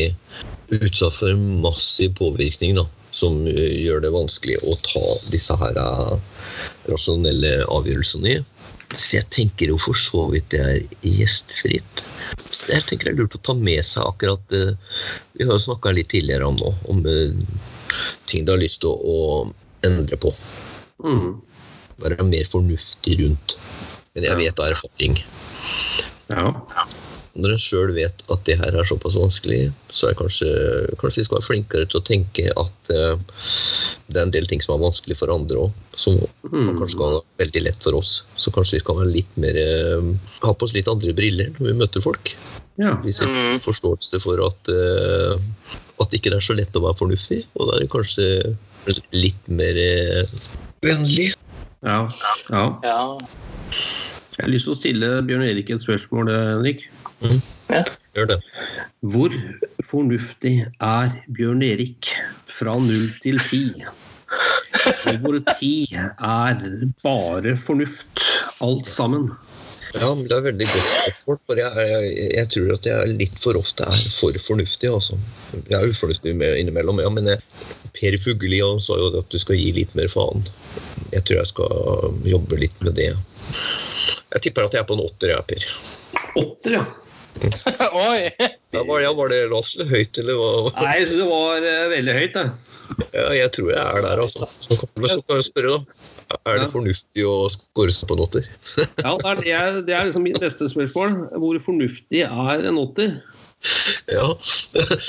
utsatt 0.71 1.17
for 1.19 1.33
en 1.33 1.61
massiv 1.63 2.15
påvirkning 2.19 2.77
da, 2.79 2.87
som 3.17 3.43
eh, 3.47 3.75
gjør 3.85 4.05
det 4.05 4.13
vanskelig 4.15 4.59
å 4.63 4.77
ta 4.87 5.05
disse 5.33 5.57
her 5.61 5.79
eh, 5.83 6.15
rasjonelle 6.91 7.53
avgjørelsene 7.67 8.37
i. 8.37 8.41
Så 8.91 9.21
jeg 9.21 9.29
tenker 9.31 9.71
jo 9.71 9.77
for 9.79 9.95
så 9.99 10.25
vidt 10.33 10.49
det 10.51 10.61
er 10.67 10.81
gjestfritt. 11.07 12.03
Jeg 12.71 12.87
tenker 12.89 13.07
det 13.07 13.13
er 13.13 13.21
lurt 13.21 13.37
å 13.39 13.43
ta 13.47 13.55
med 13.55 13.85
seg 13.87 14.03
akkurat 14.07 14.57
eh, 14.57 14.73
Vi 15.39 15.47
har 15.47 15.55
jo 15.55 15.67
snakka 15.69 15.95
litt 15.95 16.11
tidligere 16.11 16.49
om, 16.51 16.59
nå, 16.59 16.73
om 16.91 17.05
ting 18.31 18.47
du 18.47 18.53
har 18.55 18.63
lyst 18.63 18.83
til 18.83 18.95
å 18.95 19.47
endre 19.87 20.19
på 20.21 20.35
Mm. 21.01 21.39
være 21.97 22.25
mer 22.29 22.49
fornuftig 22.53 23.15
rundt. 23.23 23.55
Men 24.13 24.27
jeg 24.27 24.37
vet 24.37 24.59
av 24.61 24.67
erfaring. 24.75 25.15
Ja. 26.29 26.51
Når 27.39 27.53
en 27.55 27.61
sjøl 27.63 27.93
vet 27.95 28.25
at 28.35 28.41
det 28.49 28.57
her 28.59 28.75
er 28.75 28.87
såpass 28.89 29.15
vanskelig, 29.15 29.69
så 29.95 30.09
er 30.11 30.17
kanskje, 30.19 30.49
kanskje 30.99 31.21
vi 31.21 31.25
skal 31.29 31.39
være 31.39 31.47
flinkere 31.47 31.87
til 31.87 32.01
å 32.01 32.05
tenke 32.09 32.47
at 32.59 32.91
eh, 32.91 33.21
det 34.11 34.19
er 34.19 34.25
en 34.27 34.33
del 34.35 34.49
ting 34.51 34.63
som 34.65 34.75
er 34.75 34.83
vanskelig 34.83 35.15
for 35.21 35.31
andre 35.35 35.67
òg, 35.69 35.77
som 35.95 36.19
Mm. 36.51 36.73
kanskje 36.81 36.99
kan 36.99 37.13
være 37.13 37.23
veldig 37.39 37.61
lett 37.63 37.85
for 37.85 37.95
oss. 37.95 38.25
Så 38.35 38.51
kanskje 38.51 38.79
vi 38.79 38.81
skal 38.83 38.97
være 38.99 39.13
litt 39.15 39.37
mer 39.39 39.55
eh, 39.61 40.09
ha 40.43 40.51
på 40.53 40.67
oss 40.67 40.75
litt 40.75 40.89
andre 40.91 41.13
briller 41.15 41.53
når 41.61 41.69
vi 41.69 41.77
møter 41.79 42.03
folk. 42.03 42.33
ja. 42.81 42.97
Hvis 43.05 43.21
vi 43.23 43.29
får 43.31 43.61
forståelse 43.69 44.21
for 44.25 44.43
at, 44.49 44.71
eh, 44.73 45.37
at 46.03 46.17
ikke 46.17 46.33
det 46.33 46.41
er 46.41 46.47
så 46.49 46.57
lett 46.59 46.75
å 46.75 46.83
være 46.83 46.99
fornuftig, 46.99 47.45
og 47.55 47.69
da 47.71 47.77
er 47.77 47.85
det 47.85 47.91
kanskje 47.93 48.57
litt 49.15 49.47
mer 49.47 49.79
eh, 49.79 50.27
vennlig. 50.83 51.31
ja. 51.87 52.09
ja. 52.51 52.65
Ja. 52.83 53.19
Jeg 54.41 54.47
har 54.47 54.51
lyst 54.55 54.65
til 54.67 54.73
å 54.73 54.79
stille 54.81 55.09
Bjørn 55.29 55.45
Erik 55.45 55.71
et 55.71 55.83
spørsmål, 55.85 56.31
eh, 57.23 57.41
Ja. 57.71 57.85
Gjør 58.17 58.27
det. 58.33 58.39
Hvor 59.07 59.35
fornuftig 59.87 60.55
er 60.83 61.13
Bjørn 61.31 61.63
Erik 61.63 62.09
fra 62.51 62.75
null 62.83 63.07
til 63.23 63.39
ti? 63.47 63.63
Hvor 65.23 65.39
ti 65.59 65.75
er 65.95 66.65
bare 67.05 67.55
fornuft, 67.59 68.25
alt 68.67 68.91
sammen? 68.91 69.31
Ja, 69.95 70.15
men 70.15 70.27
Det 70.29 70.37
er 70.37 70.45
veldig 70.47 70.67
godt 70.71 70.91
spørsmål. 70.91 71.39
for 71.47 71.59
jeg, 71.59 71.87
jeg, 71.91 72.33
jeg 72.37 72.49
tror 72.55 72.73
at 72.75 72.87
jeg 72.87 73.15
litt 73.19 73.39
for 73.43 73.59
ofte 73.59 73.87
er 73.87 74.03
for 74.15 74.39
fornuftig. 74.47 74.91
altså. 74.91 75.19
Jeg 75.69 75.79
er 75.79 75.91
ufornuftig 75.91 76.35
med, 76.37 76.59
innimellom, 76.59 77.01
ja, 77.03 77.11
men 77.11 77.27
jeg, 77.27 77.41
Per 77.95 78.19
Fugelli 78.23 78.61
sa 78.83 78.99
jo 78.99 79.11
at 79.19 79.31
du 79.31 79.39
skal 79.43 79.59
gi 79.59 79.73
litt 79.75 79.95
mer 79.99 80.11
faen. 80.11 80.45
Jeg 81.11 81.25
tror 81.27 81.41
jeg 81.41 81.51
skal 81.51 82.19
jobbe 82.31 82.59
litt 82.61 82.83
med 82.87 82.95
det. 82.99 83.13
Jeg 84.31 84.43
tipper 84.47 84.67
at 84.69 84.75
jeg 84.75 84.85
er 84.85 84.87
på 84.87 84.95
en 84.95 85.07
åtter, 85.07 85.35
jeg, 85.35 85.47
Per. 85.51 85.71
Åtter, 86.39 86.77
ja. 86.79 86.85
Oi! 88.11 88.31
Da 88.75 88.83
var, 88.87 89.01
ja, 89.03 89.13
var 89.17 89.31
det 89.33 89.41
Lasle 89.51 89.87
høyt, 89.89 90.19
eller 90.21 90.39
hva? 90.39 90.51
Nei, 90.77 90.95
jeg 91.01 91.09
syns 91.11 91.23
det 91.23 91.29
var 91.31 91.67
uh, 91.67 91.87
veldig 91.95 92.17
høyt, 92.19 92.37
Da. 92.37 92.45
Ja, 93.15 93.27
jeg 93.39 93.51
tror 93.55 93.69
jeg 93.71 93.81
er 93.81 94.03
der, 94.05 94.23
altså. 94.25 94.47
Så 94.51 94.77
kan, 94.81 94.91
jeg 95.07 95.47
spørre, 95.47 95.77
da. 95.79 96.07
Er 96.47 96.59
det 96.61 96.67
Ja. 96.67 96.71
fornuftig 96.71 97.25
å 97.27 97.35
skåre 97.51 97.95
seg 97.95 98.11
på 98.11 98.17
en 98.19 98.25
åtter? 98.27 98.49
Ja, 99.07 99.15
det 99.19 99.31
er, 99.31 99.41
det 99.45 99.55
er, 99.55 99.79
det 99.87 99.95
er 99.97 100.09
liksom 100.11 100.27
mitt 100.27 100.41
neste 100.43 100.69
spørsmål. 100.71 101.17
Hvor 101.43 101.61
fornuftig 101.65 102.25
er 102.27 102.67
en 102.71 102.79
åtter? 102.83 103.17
Ja. 104.11 104.29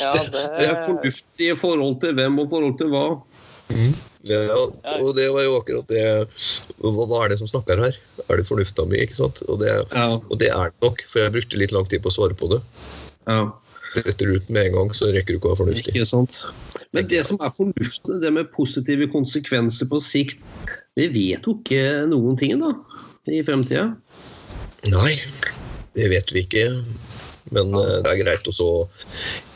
Ja, 0.02 0.14
Det 0.28 0.66
er 0.68 0.80
fornuftig 0.86 1.52
i 1.54 1.58
forhold 1.58 2.02
til 2.02 2.16
hvem 2.18 2.40
og 2.44 2.50
forhold 2.54 2.78
til 2.82 2.90
hva? 2.94 3.06
Ja. 4.30 4.58
Og 5.00 5.16
det 5.18 5.28
var 5.34 5.46
jo 5.48 5.56
akkurat 5.58 5.88
det 5.90 6.04
Hva, 6.78 7.24
er 7.24 7.32
det 7.32 7.40
som 7.40 7.50
snakker 7.50 7.82
her? 7.82 7.98
Er 8.28 8.38
det 8.38 8.46
fornufta 8.50 8.86
mi, 8.86 9.00
ikke 9.02 9.18
sant? 9.18 9.42
Og 9.50 9.62
det, 9.64 9.72
Ja, 9.90 10.20
Og 10.22 10.38
det 10.38 10.52
er 10.54 10.70
det 10.70 10.86
nok, 10.86 11.02
for 11.10 11.24
jeg 11.24 11.34
brukte 11.34 11.58
litt 11.58 11.74
lang 11.74 11.90
tid 11.90 12.04
på 12.04 12.12
å 12.12 12.18
svare 12.20 12.38
på 12.38 12.52
det. 12.54 12.62
ja. 13.28 13.44
Detter 13.92 14.30
du 14.30 14.38
ut 14.40 14.50
med 14.50 14.70
en 14.70 14.76
gang, 14.78 14.92
så 14.96 15.10
rekker 15.12 15.36
du 15.36 15.38
ikke 15.38 15.50
å 15.50 15.52
være 15.52 15.62
fornuftig. 15.66 15.92
Ikke 15.92 16.08
sant. 16.08 16.38
Men 16.96 17.10
det 17.12 17.26
som 17.28 17.40
er 17.44 17.52
fornuftig, 17.52 18.22
det 18.24 18.30
med 18.32 18.48
positive 18.56 19.08
konsekvenser 19.12 19.90
på 19.92 20.00
sikt, 20.00 20.40
vi 20.96 21.10
vet 21.12 21.44
jo 21.44 21.58
ikke 21.58 22.06
noen 22.08 22.40
ting 22.40 22.56
da, 22.62 22.72
i 23.28 23.42
fremtida. 23.44 23.90
Nei, 24.88 25.18
det 25.98 26.08
vet 26.14 26.32
vi 26.32 26.46
ikke. 26.46 26.70
Men 27.52 27.76
ja. 27.76 27.84
det 28.06 28.14
er 28.14 28.22
greit 28.22 28.48
å 28.48 28.56
å 28.64 28.72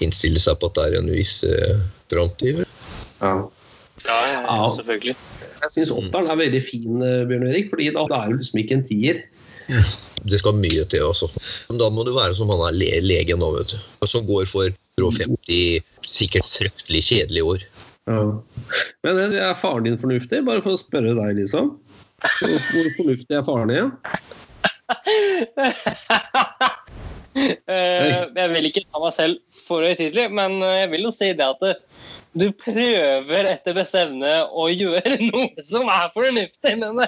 innstille 0.04 0.42
seg 0.42 0.60
på 0.60 0.68
at 0.68 0.76
det 0.82 0.88
er 0.90 1.00
en 1.00 1.12
viss 1.16 1.38
eh, 1.48 1.80
framtid. 2.12 2.66
Ja. 3.22 3.38
Ja, 4.06 4.18
ja, 4.30 4.58
selvfølgelig. 4.76 5.16
Jeg 5.64 5.74
syns 5.74 5.94
åtteren 5.96 6.30
er 6.30 6.40
veldig 6.40 6.62
fin, 6.64 7.02
eh, 7.02 7.24
Bjørn 7.30 7.48
Erik, 7.50 7.72
fordi 7.72 7.90
da 7.96 8.06
er 8.06 8.30
det 8.30 8.40
liksom 8.40 8.62
ikke 8.62 8.78
en 8.78 8.86
tier. 8.86 9.24
Det 10.26 10.40
skal 10.42 10.58
mye 10.58 10.84
til, 10.90 11.06
altså. 11.06 11.30
Men 11.70 11.80
da 11.82 11.90
må 11.94 12.06
du 12.06 12.14
være 12.14 12.36
som 12.38 12.52
han 12.54 12.62
er 12.68 12.78
le 12.78 12.92
legen 13.02 13.42
nå, 13.42 13.52
vet 13.58 13.74
du. 13.74 13.78
Som 14.10 14.28
går 14.30 14.46
for 14.50 14.70
150 15.02 15.82
sikkert 16.06 16.46
fryktelig 16.50 17.04
kjedelige 17.10 17.50
år. 17.56 17.66
Ja. 18.06 18.22
Men 19.06 19.22
er 19.24 19.38
er 19.42 19.58
faren 19.58 19.88
din 19.88 19.98
fornuftig? 19.98 20.46
Bare 20.46 20.62
for 20.62 20.76
å 20.76 20.82
spørre 20.82 21.16
deg, 21.18 21.42
liksom. 21.42 21.74
Hvor 22.40 22.58
hvor 22.70 22.92
fornuftig 23.00 23.38
er 23.38 23.46
faren 23.46 23.74
din? 23.74 23.94
Eh, 27.36 28.22
jeg 28.32 28.48
vil 28.54 28.68
ikke 28.70 28.86
ta 28.88 29.00
meg 29.04 29.12
selv 29.12 29.42
for 29.66 29.84
høytidelig, 29.84 30.30
men 30.32 30.54
eh, 30.64 30.78
jeg 30.86 30.92
vil 30.94 31.02
jo 31.04 31.10
si 31.12 31.34
det 31.36 31.44
at 31.44 31.82
du 32.36 32.50
prøver 32.60 33.48
etter 33.50 33.76
beste 33.78 34.02
evne 34.06 34.34
å 34.52 34.68
gjøre 34.72 35.18
noe 35.32 35.64
som 35.68 35.88
er 35.92 36.12
fornuftig, 36.16 36.76
men 36.82 37.06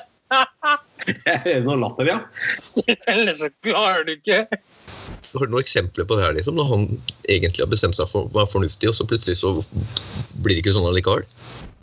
Jeg 1.07 1.41
hører 1.43 1.65
noe 1.67 1.77
latter, 1.83 2.09
ja. 2.09 2.17
eller 3.11 3.35
så 3.37 3.49
klarer 3.63 4.07
du 4.07 4.15
ikke. 4.17 4.45
Har 5.33 5.45
du 5.45 5.53
noen 5.53 5.63
eksempler 5.63 6.07
på 6.07 6.17
det 6.17 6.25
her, 6.25 6.35
liksom? 6.37 6.57
Når 6.59 6.67
han 6.71 6.87
egentlig 7.27 7.63
har 7.63 7.71
bestemt 7.71 7.99
seg 7.99 8.09
for 8.11 8.27
å 8.27 8.33
være 8.35 8.51
fornuftig, 8.55 8.89
og 8.91 8.97
så 8.97 9.07
plutselig 9.07 9.39
så 9.41 9.53
blir 10.41 10.55
det 10.55 10.63
ikke 10.63 10.75
sånn 10.75 10.87
allikevel? 10.89 11.27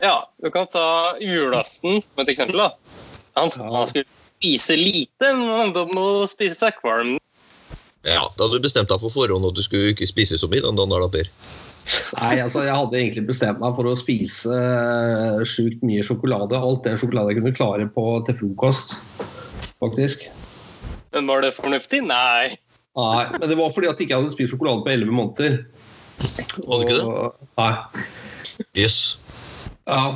Ja, 0.02 0.16
du 0.42 0.50
kan 0.52 0.68
ta 0.72 1.14
julaften 1.22 2.02
som 2.02 2.24
et 2.24 2.32
eksempel. 2.34 2.64
da. 2.64 3.00
Han, 3.38 3.52
sa 3.52 3.64
han 3.68 3.88
skulle 3.90 4.08
spise 4.38 4.76
lite, 4.76 5.30
men 5.36 5.72
han 5.76 5.94
må 5.96 6.08
spise 6.30 6.58
seg 6.58 6.76
kvalm. 6.80 7.16
Ja, 8.04 8.26
Da 8.36 8.44
hadde 8.44 8.60
du 8.60 8.66
bestemt 8.66 8.90
deg 8.92 9.00
for 9.00 9.12
forhånd 9.12 9.48
at 9.48 9.56
du 9.56 9.62
skulle 9.64 9.94
ikke 9.94 10.08
spise 10.10 10.36
så 10.36 10.48
mye 10.52 10.64
den 10.64 10.76
dagen, 10.76 10.92
der, 10.92 11.06
da, 11.06 11.08
Per. 11.08 11.30
Nei, 12.16 12.38
altså, 12.40 12.62
jeg 12.64 12.74
hadde 12.74 12.96
egentlig 13.00 13.26
bestemt 13.28 13.60
meg 13.60 13.74
for 13.76 13.90
å 13.90 13.94
spise 13.98 14.54
eh, 14.56 15.42
sjukt 15.48 15.82
mye 15.84 16.04
sjokolade. 16.06 16.56
Alt 16.56 16.86
det 16.86 16.94
sjokolade 17.02 17.34
jeg 17.34 17.40
kunne 17.42 17.56
klare 17.56 17.88
på 17.92 18.04
til 18.28 18.38
frokost, 18.38 18.94
faktisk. 19.82 20.28
Men 21.14 21.28
var 21.30 21.44
det 21.44 21.52
fornuftig? 21.56 22.00
Nei. 22.08 22.54
Nei, 22.94 23.24
men 23.34 23.48
det 23.50 23.58
var 23.58 23.72
fordi 23.74 23.90
at 23.90 23.98
jeg 24.00 24.08
ikke 24.08 24.20
hadde 24.22 24.32
spist 24.34 24.54
sjokolade 24.54 24.84
på 24.86 24.92
elleve 24.94 25.14
måneder. 25.14 25.58
Var 26.62 26.80
det 26.80 26.86
ikke 26.86 26.98
det? 27.02 27.28
Nei. 27.58 27.74
Yes. 28.78 28.98
Ja, 29.84 30.14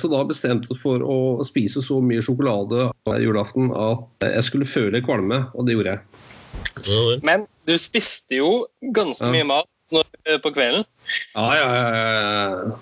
så 0.00 0.08
da 0.08 0.22
bestemte 0.24 0.70
jeg 0.72 0.80
for 0.80 1.02
å 1.04 1.16
spise 1.44 1.82
så 1.84 1.98
mye 2.00 2.22
sjokolade 2.24 2.86
hver 3.04 3.20
julaften 3.20 3.68
at 3.76 4.24
jeg 4.24 4.46
skulle 4.46 4.68
føle 4.70 5.02
kvalme, 5.04 5.42
og 5.52 5.66
det 5.68 5.76
gjorde 5.76 5.98
jeg. 5.98 7.20
Men 7.26 7.44
du 7.68 7.74
spiste 7.80 8.38
jo 8.38 8.52
ganske 8.96 9.26
Ja. 9.26 9.32
mye 9.34 9.48
mat 9.50 9.68
når, 9.94 10.08
på 10.44 10.52
kvelden. 10.54 10.86
Ja, 11.34 11.46
ja, 11.58 11.68
ja, 11.76 11.88
ja. 11.96 12.78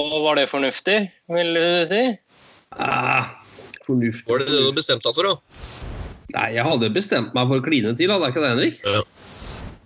Og 0.00 0.16
var 0.24 0.38
det 0.38 0.46
fornuftig, 0.50 0.98
vil 1.34 1.56
du 1.56 1.64
si? 1.90 2.02
Ah, 2.78 3.32
fornuftig. 3.86 4.26
Var 4.28 4.44
det 4.44 4.52
det 4.52 4.60
du 4.68 4.76
bestemte 4.76 5.08
deg 5.08 5.16
for, 5.18 5.30
da? 5.30 5.66
Nei, 6.36 6.46
jeg 6.54 6.66
hadde 6.66 6.92
bestemt 6.94 7.34
meg 7.34 7.50
for 7.50 7.58
å 7.58 7.64
kline 7.64 7.94
til, 7.98 8.12
hadde 8.12 8.28
jeg 8.28 8.36
ikke 8.36 8.44
det, 8.44 8.52
Henrik? 8.54 8.84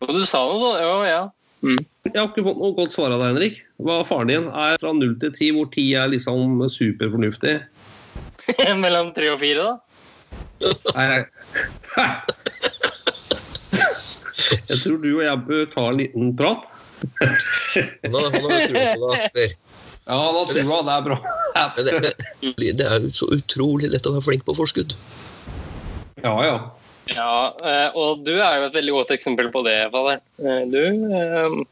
Og 0.04 0.12
du 0.12 0.24
sa 0.28 0.42
noe 0.44 0.60
sånt? 0.60 0.82
Ja, 0.84 0.98
ja. 1.08 1.22
Jeg 1.64 2.18
har 2.18 2.28
ikke 2.28 2.44
fått 2.44 2.60
noe 2.60 2.76
godt 2.76 2.92
svar 2.92 3.14
av 3.14 3.22
deg, 3.22 3.32
Henrik. 3.32 3.62
Hva 3.80 4.02
er 4.02 4.08
faren 4.08 4.30
din? 4.30 4.50
Er 4.52 4.76
fra 4.82 4.92
null 4.92 5.16
til 5.22 5.32
ti, 5.38 5.48
hvor 5.56 5.70
ti 5.72 5.86
er 5.96 6.12
liksom 6.12 6.60
superfornuftig? 6.68 7.56
Mellom 8.84 9.14
tre 9.16 9.32
og 9.32 9.40
fire, 9.40 9.72
da? 9.72 10.74
Nei, 10.92 11.06
nei. 11.14 11.22
Jeg 14.70 14.78
tror 14.82 14.96
du 15.02 15.10
og 15.16 15.24
jeg 15.24 15.42
bør 15.48 15.66
ta 15.72 15.88
en 15.90 16.00
liten 16.00 16.32
prat. 16.38 16.64
Han 17.20 18.14
har, 18.16 18.30
han 18.32 18.46
har 18.48 18.64
trua 18.68 18.84
på 18.94 19.10
det. 19.36 19.50
Ja, 20.04 20.16
da 20.20 20.40
tror 20.44 20.58
jeg 20.58 20.68
det 20.68 20.94
er 20.94 21.04
bra. 21.06 21.18
Men 21.76 21.86
det, 21.86 22.14
det, 22.60 22.72
det 22.80 22.86
er 22.86 23.04
jo 23.06 23.12
så 23.16 23.28
utrolig 23.32 23.88
lett 23.92 24.08
å 24.08 24.14
være 24.16 24.26
flink 24.26 24.44
på 24.44 24.56
forskudd. 24.58 24.92
Ja, 26.24 26.34
ja. 26.44 26.56
Ja, 27.12 27.32
eh, 27.60 27.96
og 28.00 28.22
du 28.24 28.32
er 28.38 28.60
jo 28.60 28.68
et 28.70 28.76
veldig 28.78 28.94
godt 28.96 29.10
eksempel 29.16 29.50
på 29.52 29.60
det, 29.66 29.76
Fader. 29.92 30.22
Eh, 30.40 30.62
Du 30.72 30.80
um... 31.44 31.64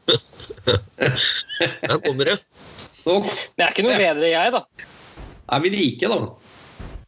Her 1.81 1.97
kommer 2.03 2.29
det. 2.29 2.37
Nå 3.03 3.19
Det 3.25 3.65
er 3.65 3.71
ikke 3.73 3.85
noe 3.87 3.97
bedre 3.99 4.29
jeg, 4.29 4.53
da. 4.53 4.61
er 5.53 5.63
vi 5.63 5.71
like, 5.73 6.09
da. 6.09 6.19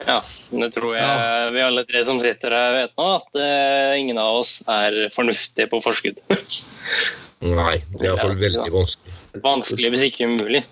Ja, 0.03 0.19
det 0.51 0.71
tror 0.75 0.95
jeg 0.97 1.51
vi 1.55 1.61
alle 1.63 1.85
tre 1.87 2.01
som 2.07 2.19
sitter 2.23 2.55
her 2.55 2.73
vet 2.75 2.95
nå, 2.99 3.05
at 3.15 3.37
uh, 3.39 3.93
ingen 3.95 4.19
av 4.21 4.41
oss 4.41 4.57
er 4.67 5.05
fornuftige 5.15 5.69
på 5.71 5.79
forskudd. 5.85 6.19
Nei, 7.45 7.77
det 7.93 8.01
er 8.01 8.09
iallfall 8.11 8.35
veldig 8.39 8.71
vanskelig. 8.73 9.13
Vanskelig, 9.43 9.91
hvis 9.93 10.07
ikke 10.09 10.27
umulig. 10.31 10.63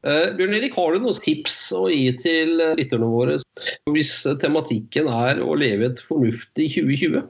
Eh, 0.00 0.28
Bjørn 0.36 0.54
Erik, 0.56 0.76
har 0.80 0.94
du 0.94 1.04
noen 1.04 1.18
tips 1.20 1.56
å 1.76 1.82
gi 1.92 2.08
til 2.22 2.54
eh, 2.64 2.72
lytterne 2.78 3.08
våre 3.10 3.36
hvis 3.92 4.14
tematikken 4.40 5.10
er 5.12 5.42
å 5.44 5.52
leve 5.60 5.90
et 5.90 6.00
fornuftig 6.00 6.70
2020? 6.78 7.20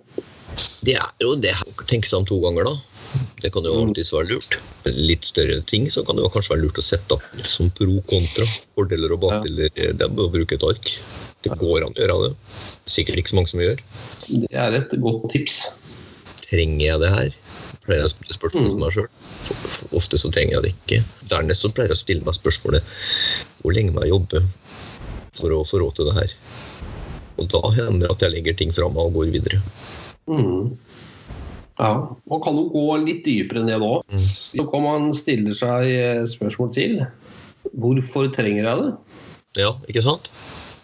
Det 0.86 0.94
er 0.94 1.24
jo 1.24 1.34
det 1.38 1.56
tenke 1.90 2.06
seg 2.06 2.22
om 2.22 2.28
to 2.28 2.38
ganger, 2.44 2.70
da. 2.70 2.89
Det 3.40 3.50
kan 3.54 3.66
jo 3.66 3.72
alltids 3.80 4.12
være 4.14 4.34
lurt. 4.34 4.58
Litt 4.86 5.26
større 5.26 5.60
ting 5.66 5.88
så 5.90 6.04
kan 6.06 6.18
det 6.18 6.24
jo 6.24 6.32
kanskje 6.32 6.54
være 6.54 6.64
lurt 6.66 6.80
å 6.80 6.84
sette 6.84 7.16
opp 7.16 7.26
som 7.48 7.70
pro 7.74 7.98
kontra. 8.10 8.46
Fordeler 8.78 9.16
og 9.16 9.24
bakdeler. 9.24 9.72
Det 9.74 10.06
er 10.06 10.10
å 10.10 10.30
bruke 10.30 10.56
et 10.56 10.66
ark. 10.66 10.92
Det 11.44 11.56
går 11.58 11.86
an 11.86 11.96
å 11.96 12.02
gjøre 12.02 12.18
det. 12.26 12.32
Sikkert 12.90 13.22
ikke 13.22 13.32
så 13.32 13.38
mange 13.38 13.52
som 13.52 13.62
gjør. 13.64 13.82
Det 14.28 14.50
er 14.64 14.76
et 14.76 14.96
godt 15.02 15.30
tips. 15.32 15.60
Trenger 16.44 16.84
jeg 16.84 17.02
det 17.02 17.12
her? 17.14 17.36
Pleier 17.86 18.02
jeg 18.02 18.10
å 18.10 18.12
stille 18.12 18.36
spørsmål 18.36 18.66
til 18.68 18.80
meg 18.82 18.94
sjøl. 18.94 19.08
Ofte 19.96 20.20
så 20.20 20.30
trenger 20.34 20.58
jeg 20.58 20.64
det 20.66 20.72
ikke. 20.74 21.00
Dernest 21.32 21.64
så 21.64 21.70
pleier 21.74 21.90
jeg 21.90 21.98
å 21.98 22.02
stille 22.02 22.26
meg 22.26 22.36
spørsmålet 22.36 22.96
hvor 23.60 23.74
lenge 23.76 23.94
må 23.94 24.04
jeg 24.04 24.14
jobbe 24.14 24.44
for 25.38 25.54
å 25.56 25.64
få 25.66 25.80
råd 25.80 25.96
til 25.96 26.10
det 26.10 26.16
her? 26.18 26.36
Og 27.40 27.48
da 27.50 27.62
hender 27.78 28.04
det 28.04 28.12
at 28.12 28.26
jeg 28.26 28.34
legger 28.36 28.58
ting 28.58 28.74
fra 28.76 28.90
meg 28.92 29.00
og 29.08 29.16
går 29.16 29.32
videre. 29.32 29.62
Mm. 30.28 30.76
Ja, 31.80 31.92
Man 32.28 32.42
kan 32.44 32.58
jo 32.58 32.68
gå 32.68 32.86
litt 33.06 33.24
dypere 33.24 33.64
ned 33.64 33.80
òg. 33.80 34.04
Mm. 34.12 34.24
Så 34.28 34.66
kan 34.68 34.84
man 34.84 35.10
stille 35.16 35.54
seg 35.56 35.88
eh, 35.88 36.24
spørsmål 36.28 36.72
til. 36.76 36.98
Hvorfor 37.80 38.28
trenger 38.34 38.66
jeg 38.66 38.82
det? 38.84 38.90
Ja, 39.62 39.74
ikke 39.88 40.04
sant? 40.04 40.28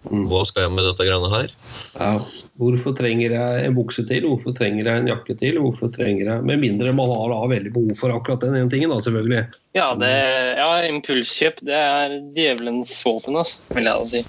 Mm. 0.07 0.25
Hva 0.31 0.41
skal 0.47 0.65
jeg 0.65 0.73
med 0.73 0.87
dette 0.87 1.05
greiene 1.05 1.29
her? 1.31 1.53
Ja. 1.97 2.09
Hvorfor 2.57 2.95
trenger 2.97 3.35
jeg 3.35 3.67
en 3.67 3.75
bukse 3.77 4.05
til? 4.09 4.25
Hvorfor 4.25 4.55
trenger 4.57 4.87
jeg 4.87 5.03
en 5.03 5.09
jakke 5.11 5.35
til? 5.37 5.59
Hvorfor 5.61 5.91
trenger 5.93 6.31
jeg 6.31 6.45
Med 6.47 6.61
mindre 6.63 6.93
man 6.95 7.11
har 7.11 7.33
da 7.33 7.39
veldig 7.53 7.73
behov 7.75 7.93
for 7.99 8.15
akkurat 8.15 8.45
den 8.45 8.57
ene 8.57 8.71
tingen, 8.71 8.93
da, 8.93 9.01
selvfølgelig. 9.03 9.43
ja, 9.77 9.91
det, 9.99 10.13
ja, 10.57 10.69
impulskjøp 10.89 11.61
det 11.67 11.77
er 11.77 12.17
djevelens 12.33 12.95
våpen, 13.05 13.37
altså, 13.37 13.61
vil 13.75 13.89
jeg 13.89 13.93
da 13.93 14.11
si. 14.13 14.23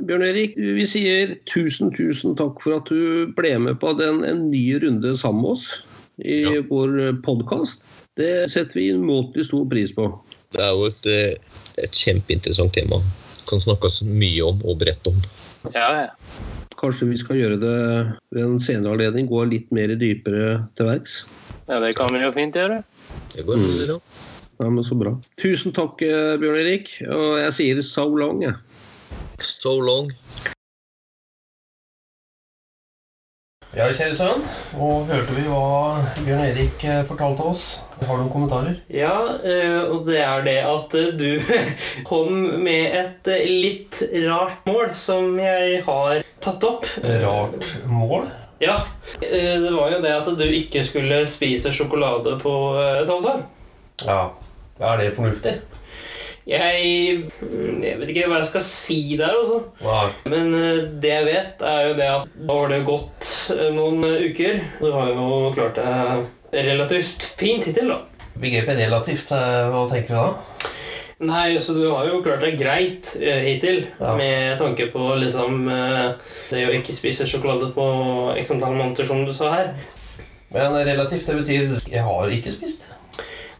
Bjørn 0.00 0.24
Erik, 0.26 0.56
vi 0.58 0.84
sier 0.88 1.36
tusen, 1.48 1.90
tusen 1.94 2.34
takk 2.38 2.60
for 2.62 2.78
at 2.80 2.90
du 2.90 3.30
ble 3.36 3.52
med 3.62 3.78
på 3.82 3.92
den, 3.98 4.22
en 4.26 4.46
ny 4.50 4.64
runde 4.82 5.12
sammen 5.18 5.44
med 5.44 5.54
oss 5.54 5.66
i 6.20 6.40
Ja. 6.42 6.60
vår 6.68 7.20
podkast. 7.24 7.82
Det 8.18 8.50
setter 8.50 8.74
vi 8.80 8.88
umåtelig 8.92 9.46
stor 9.48 9.64
pris 9.70 9.92
på. 9.96 10.08
Det 10.52 10.60
er 10.60 10.72
jo 10.74 10.86
et, 10.90 11.06
eh, 11.06 11.34
et 11.78 11.92
kjempeinteressant 11.92 12.72
tema. 12.74 13.00
Kan 13.48 13.60
snakkes 13.62 14.02
mye 14.04 14.42
om 14.46 14.60
og 14.64 14.78
bredt 14.78 15.06
om. 15.06 15.16
Ja, 15.74 15.88
ja. 16.02 16.08
Kanskje 16.80 17.08
vi 17.10 17.16
skal 17.16 17.36
gjøre 17.36 17.60
det 17.60 18.16
ved 18.32 18.42
en 18.44 18.58
senere 18.60 18.94
anledning, 18.96 19.28
gå 19.28 19.44
litt 19.48 19.70
mer 19.72 19.88
dypere 19.88 20.66
til 20.76 20.86
verks. 20.86 21.26
ja, 21.68 21.78
det 21.80 21.94
kan 21.94 22.08
vi 22.12 22.20
jo 22.20 22.32
fint 22.32 22.54
gjøre. 22.54 22.82
Det 23.34 23.46
går 23.46 23.56
Mm. 23.56 24.00
Ja, 24.60 24.68
men 24.68 24.84
Så 24.84 24.94
bra. 24.98 25.16
Tusen 25.38 25.72
takk, 25.72 26.02
eh, 26.02 26.36
Bjørn 26.36 26.58
Erik. 26.58 27.02
Og 27.08 27.38
jeg 27.38 27.52
sier 27.52 27.82
so 27.82 28.04
long, 28.14 28.42
jeg. 28.42 28.54
So 29.42 29.80
long. 29.80 30.12
Ja, 33.70 33.86
kjære 33.94 34.16
sønn. 34.18 34.42
Og 34.82 35.06
hørte 35.06 35.34
vi 35.36 35.44
hva 35.46 36.00
Bjørn 36.24 36.42
Erik 36.42 36.82
eh, 36.84 37.04
fortalte 37.06 37.44
oss. 37.46 37.62
Har 38.02 38.18
du 38.18 38.24
noen 38.24 38.32
kommentarer? 38.32 38.80
Ja, 38.90 39.14
eh, 39.46 39.84
og 39.86 40.02
det 40.08 40.18
er 40.24 40.42
det 40.44 40.56
at 40.66 40.96
eh, 40.98 41.12
du 41.14 41.38
kom 42.10 42.34
med 42.64 42.96
et 42.98 43.30
litt 43.46 44.02
rart 44.26 44.66
mål 44.66 44.90
som 44.98 45.38
jeg 45.38 45.84
har 45.86 46.26
tatt 46.42 46.66
opp. 46.66 46.88
Rart 47.22 47.70
mål? 47.86 48.26
Ja, 48.60 48.80
eh, 49.22 49.56
det 49.62 49.72
var 49.72 49.94
jo 49.94 50.02
det 50.02 50.16
at 50.18 50.32
du 50.36 50.46
ikke 50.50 50.82
skulle 50.84 51.22
spise 51.30 51.72
sjokolade 51.72 52.36
på 52.42 52.54
et 52.74 53.08
halvt 53.08 53.32
år. 53.36 53.44
Ja. 54.02 54.22
Er 54.80 54.98
det 54.98 55.12
fornuftig? 55.14 55.60
Jeg, 56.50 57.20
mm, 57.46 57.76
jeg 57.84 57.98
vet 58.00 58.10
ikke 58.10 58.26
hva 58.26 58.40
jeg 58.40 58.48
skal 58.48 58.64
si 58.66 58.98
der, 59.20 59.36
altså. 59.38 59.60
Wow. 59.84 60.08
Men 60.32 60.48
eh, 60.58 60.80
det 61.02 61.12
jeg 61.12 61.26
vet, 61.28 61.62
er 61.62 61.84
jo 61.86 61.92
det 62.00 62.08
at 62.10 62.32
da 62.40 62.56
har 62.58 62.72
det 62.72 62.80
gått 62.88 63.28
eh, 63.54 63.68
noen 63.76 64.02
eh, 64.08 64.24
uker. 64.32 64.58
Du 64.80 64.88
har 64.90 65.12
jo 65.12 65.28
klart 65.54 65.78
deg 65.78 66.64
relativt 66.66 67.28
fint 67.38 67.68
hittil, 67.70 67.92
da. 67.94 68.00
Begrepet 68.40 68.80
relativt, 68.82 69.30
hva 69.30 69.84
tenker 69.90 70.10
du 70.10 70.18
da? 70.18 70.68
Nei, 71.28 71.58
så 71.60 71.74
du 71.76 71.84
har 71.92 72.08
jo 72.08 72.22
klart 72.24 72.42
deg 72.42 72.56
greit 72.58 73.12
hittil, 73.20 73.82
Ja. 74.00 74.14
med 74.16 74.56
tanke 74.58 74.86
på 74.90 75.10
liksom 75.20 75.66
det 75.68 76.62
å 76.64 76.72
ikke 76.78 76.94
spise 76.96 77.26
sjokolade 77.28 77.68
på 77.76 77.84
x 78.40 78.54
antall 78.54 78.78
måneder, 78.78 79.04
som 79.06 79.20
du 79.28 79.34
sa 79.36 79.50
her. 79.52 79.74
Men 80.50 80.74
relativt, 80.88 81.28
det 81.28 81.36
betyr 81.42 81.76
jeg 81.92 82.06
har 82.06 82.32
ikke 82.32 82.54
spist. 82.56 82.88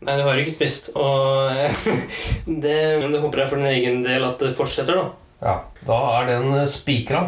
Nei, 0.01 0.17
du 0.17 0.25
har 0.25 0.39
ikke 0.41 0.55
spist. 0.55 0.91
Og 0.97 1.51
eh, 1.53 1.83
det, 2.65 2.79
det 3.05 3.21
håper 3.21 3.43
jeg 3.45 3.53
for 3.53 3.61
din 3.61 3.73
egen 3.75 4.01
del 4.07 4.25
at 4.31 4.41
det 4.41 4.55
fortsetter, 4.59 4.97
da. 4.97 5.11
Ja, 5.45 5.59
Da 5.87 6.01
er 6.21 6.27
den 6.35 6.51
eh, 6.59 6.67
spikra, 6.69 7.27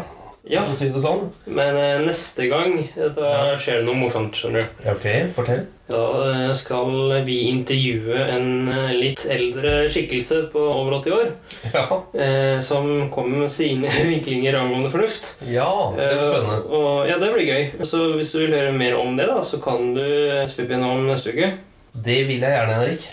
Ja, 0.49 0.65
si 0.75 0.89
det 0.91 0.99
sånn. 0.99 1.29
men 1.47 1.77
eh, 1.79 2.01
neste 2.03 2.49
gang 2.51 2.73
da 2.97 3.29
Ja. 3.29 3.53
skjer 3.61 3.79
det 3.79 3.85
noe 3.87 3.95
morsomt, 4.01 4.35
skjønner 4.35 4.59
du. 4.65 4.89
Ok, 4.91 5.05
fortell. 5.37 5.61
Da 5.87 6.01
eh, 6.33 6.51
skal 6.57 7.23
vi 7.27 7.37
intervjue 7.51 8.17
en 8.33 8.49
litt 8.97 9.23
eldre 9.31 9.85
skikkelse 9.93 10.41
på 10.51 10.59
over 10.67 10.97
80 10.99 11.15
år. 11.19 11.31
Ja, 11.73 11.85
Eh, 12.13 12.57
som 12.65 12.89
kommer 13.13 13.45
med 13.45 13.51
sine 13.53 13.87
vinklinger 14.11 14.57
angående 14.59 14.91
fornuft. 14.91 15.35
ja 15.47 15.69
det 15.95 16.09
blir 16.11 16.25
spennende. 16.27 16.57
Eh, 16.59 16.73
og, 16.79 17.07
ja, 17.09 17.17
det 17.23 17.31
blir 17.37 17.47
gøy. 17.53 17.85
Så 17.87 18.01
hvis 18.17 18.33
du 18.35 18.41
vil 18.43 18.57
høre 18.57 18.73
mer 18.75 18.97
om 18.99 19.15
det, 19.19 19.29
da, 19.31 19.39
så 19.45 19.61
kan 19.63 19.93
du 19.95 20.03
svippe 20.49 20.75
innom 20.75 21.05
neste 21.07 21.31
uke. 21.37 21.53
Det 21.93 22.23
vil 22.25 22.41
jeg 22.41 22.49
gjerne, 22.49 22.77
Henrik. 22.79 23.09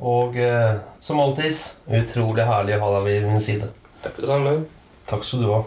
Og 0.00 0.36
eh, 0.40 0.76
som 1.00 1.20
alltid, 1.20 1.56
utrolig 2.00 2.48
herlig 2.48 2.76
å 2.78 2.84
ha 2.84 2.92
deg 2.96 3.08
ved 3.08 3.28
min 3.28 3.44
side. 3.44 3.68
Takk 4.04 4.16
for 4.16 4.24
det 4.24 4.30
samme. 4.32 4.54
Takk 5.08 5.24
skal 5.24 5.44
du 5.44 5.50
ha. 5.52 5.64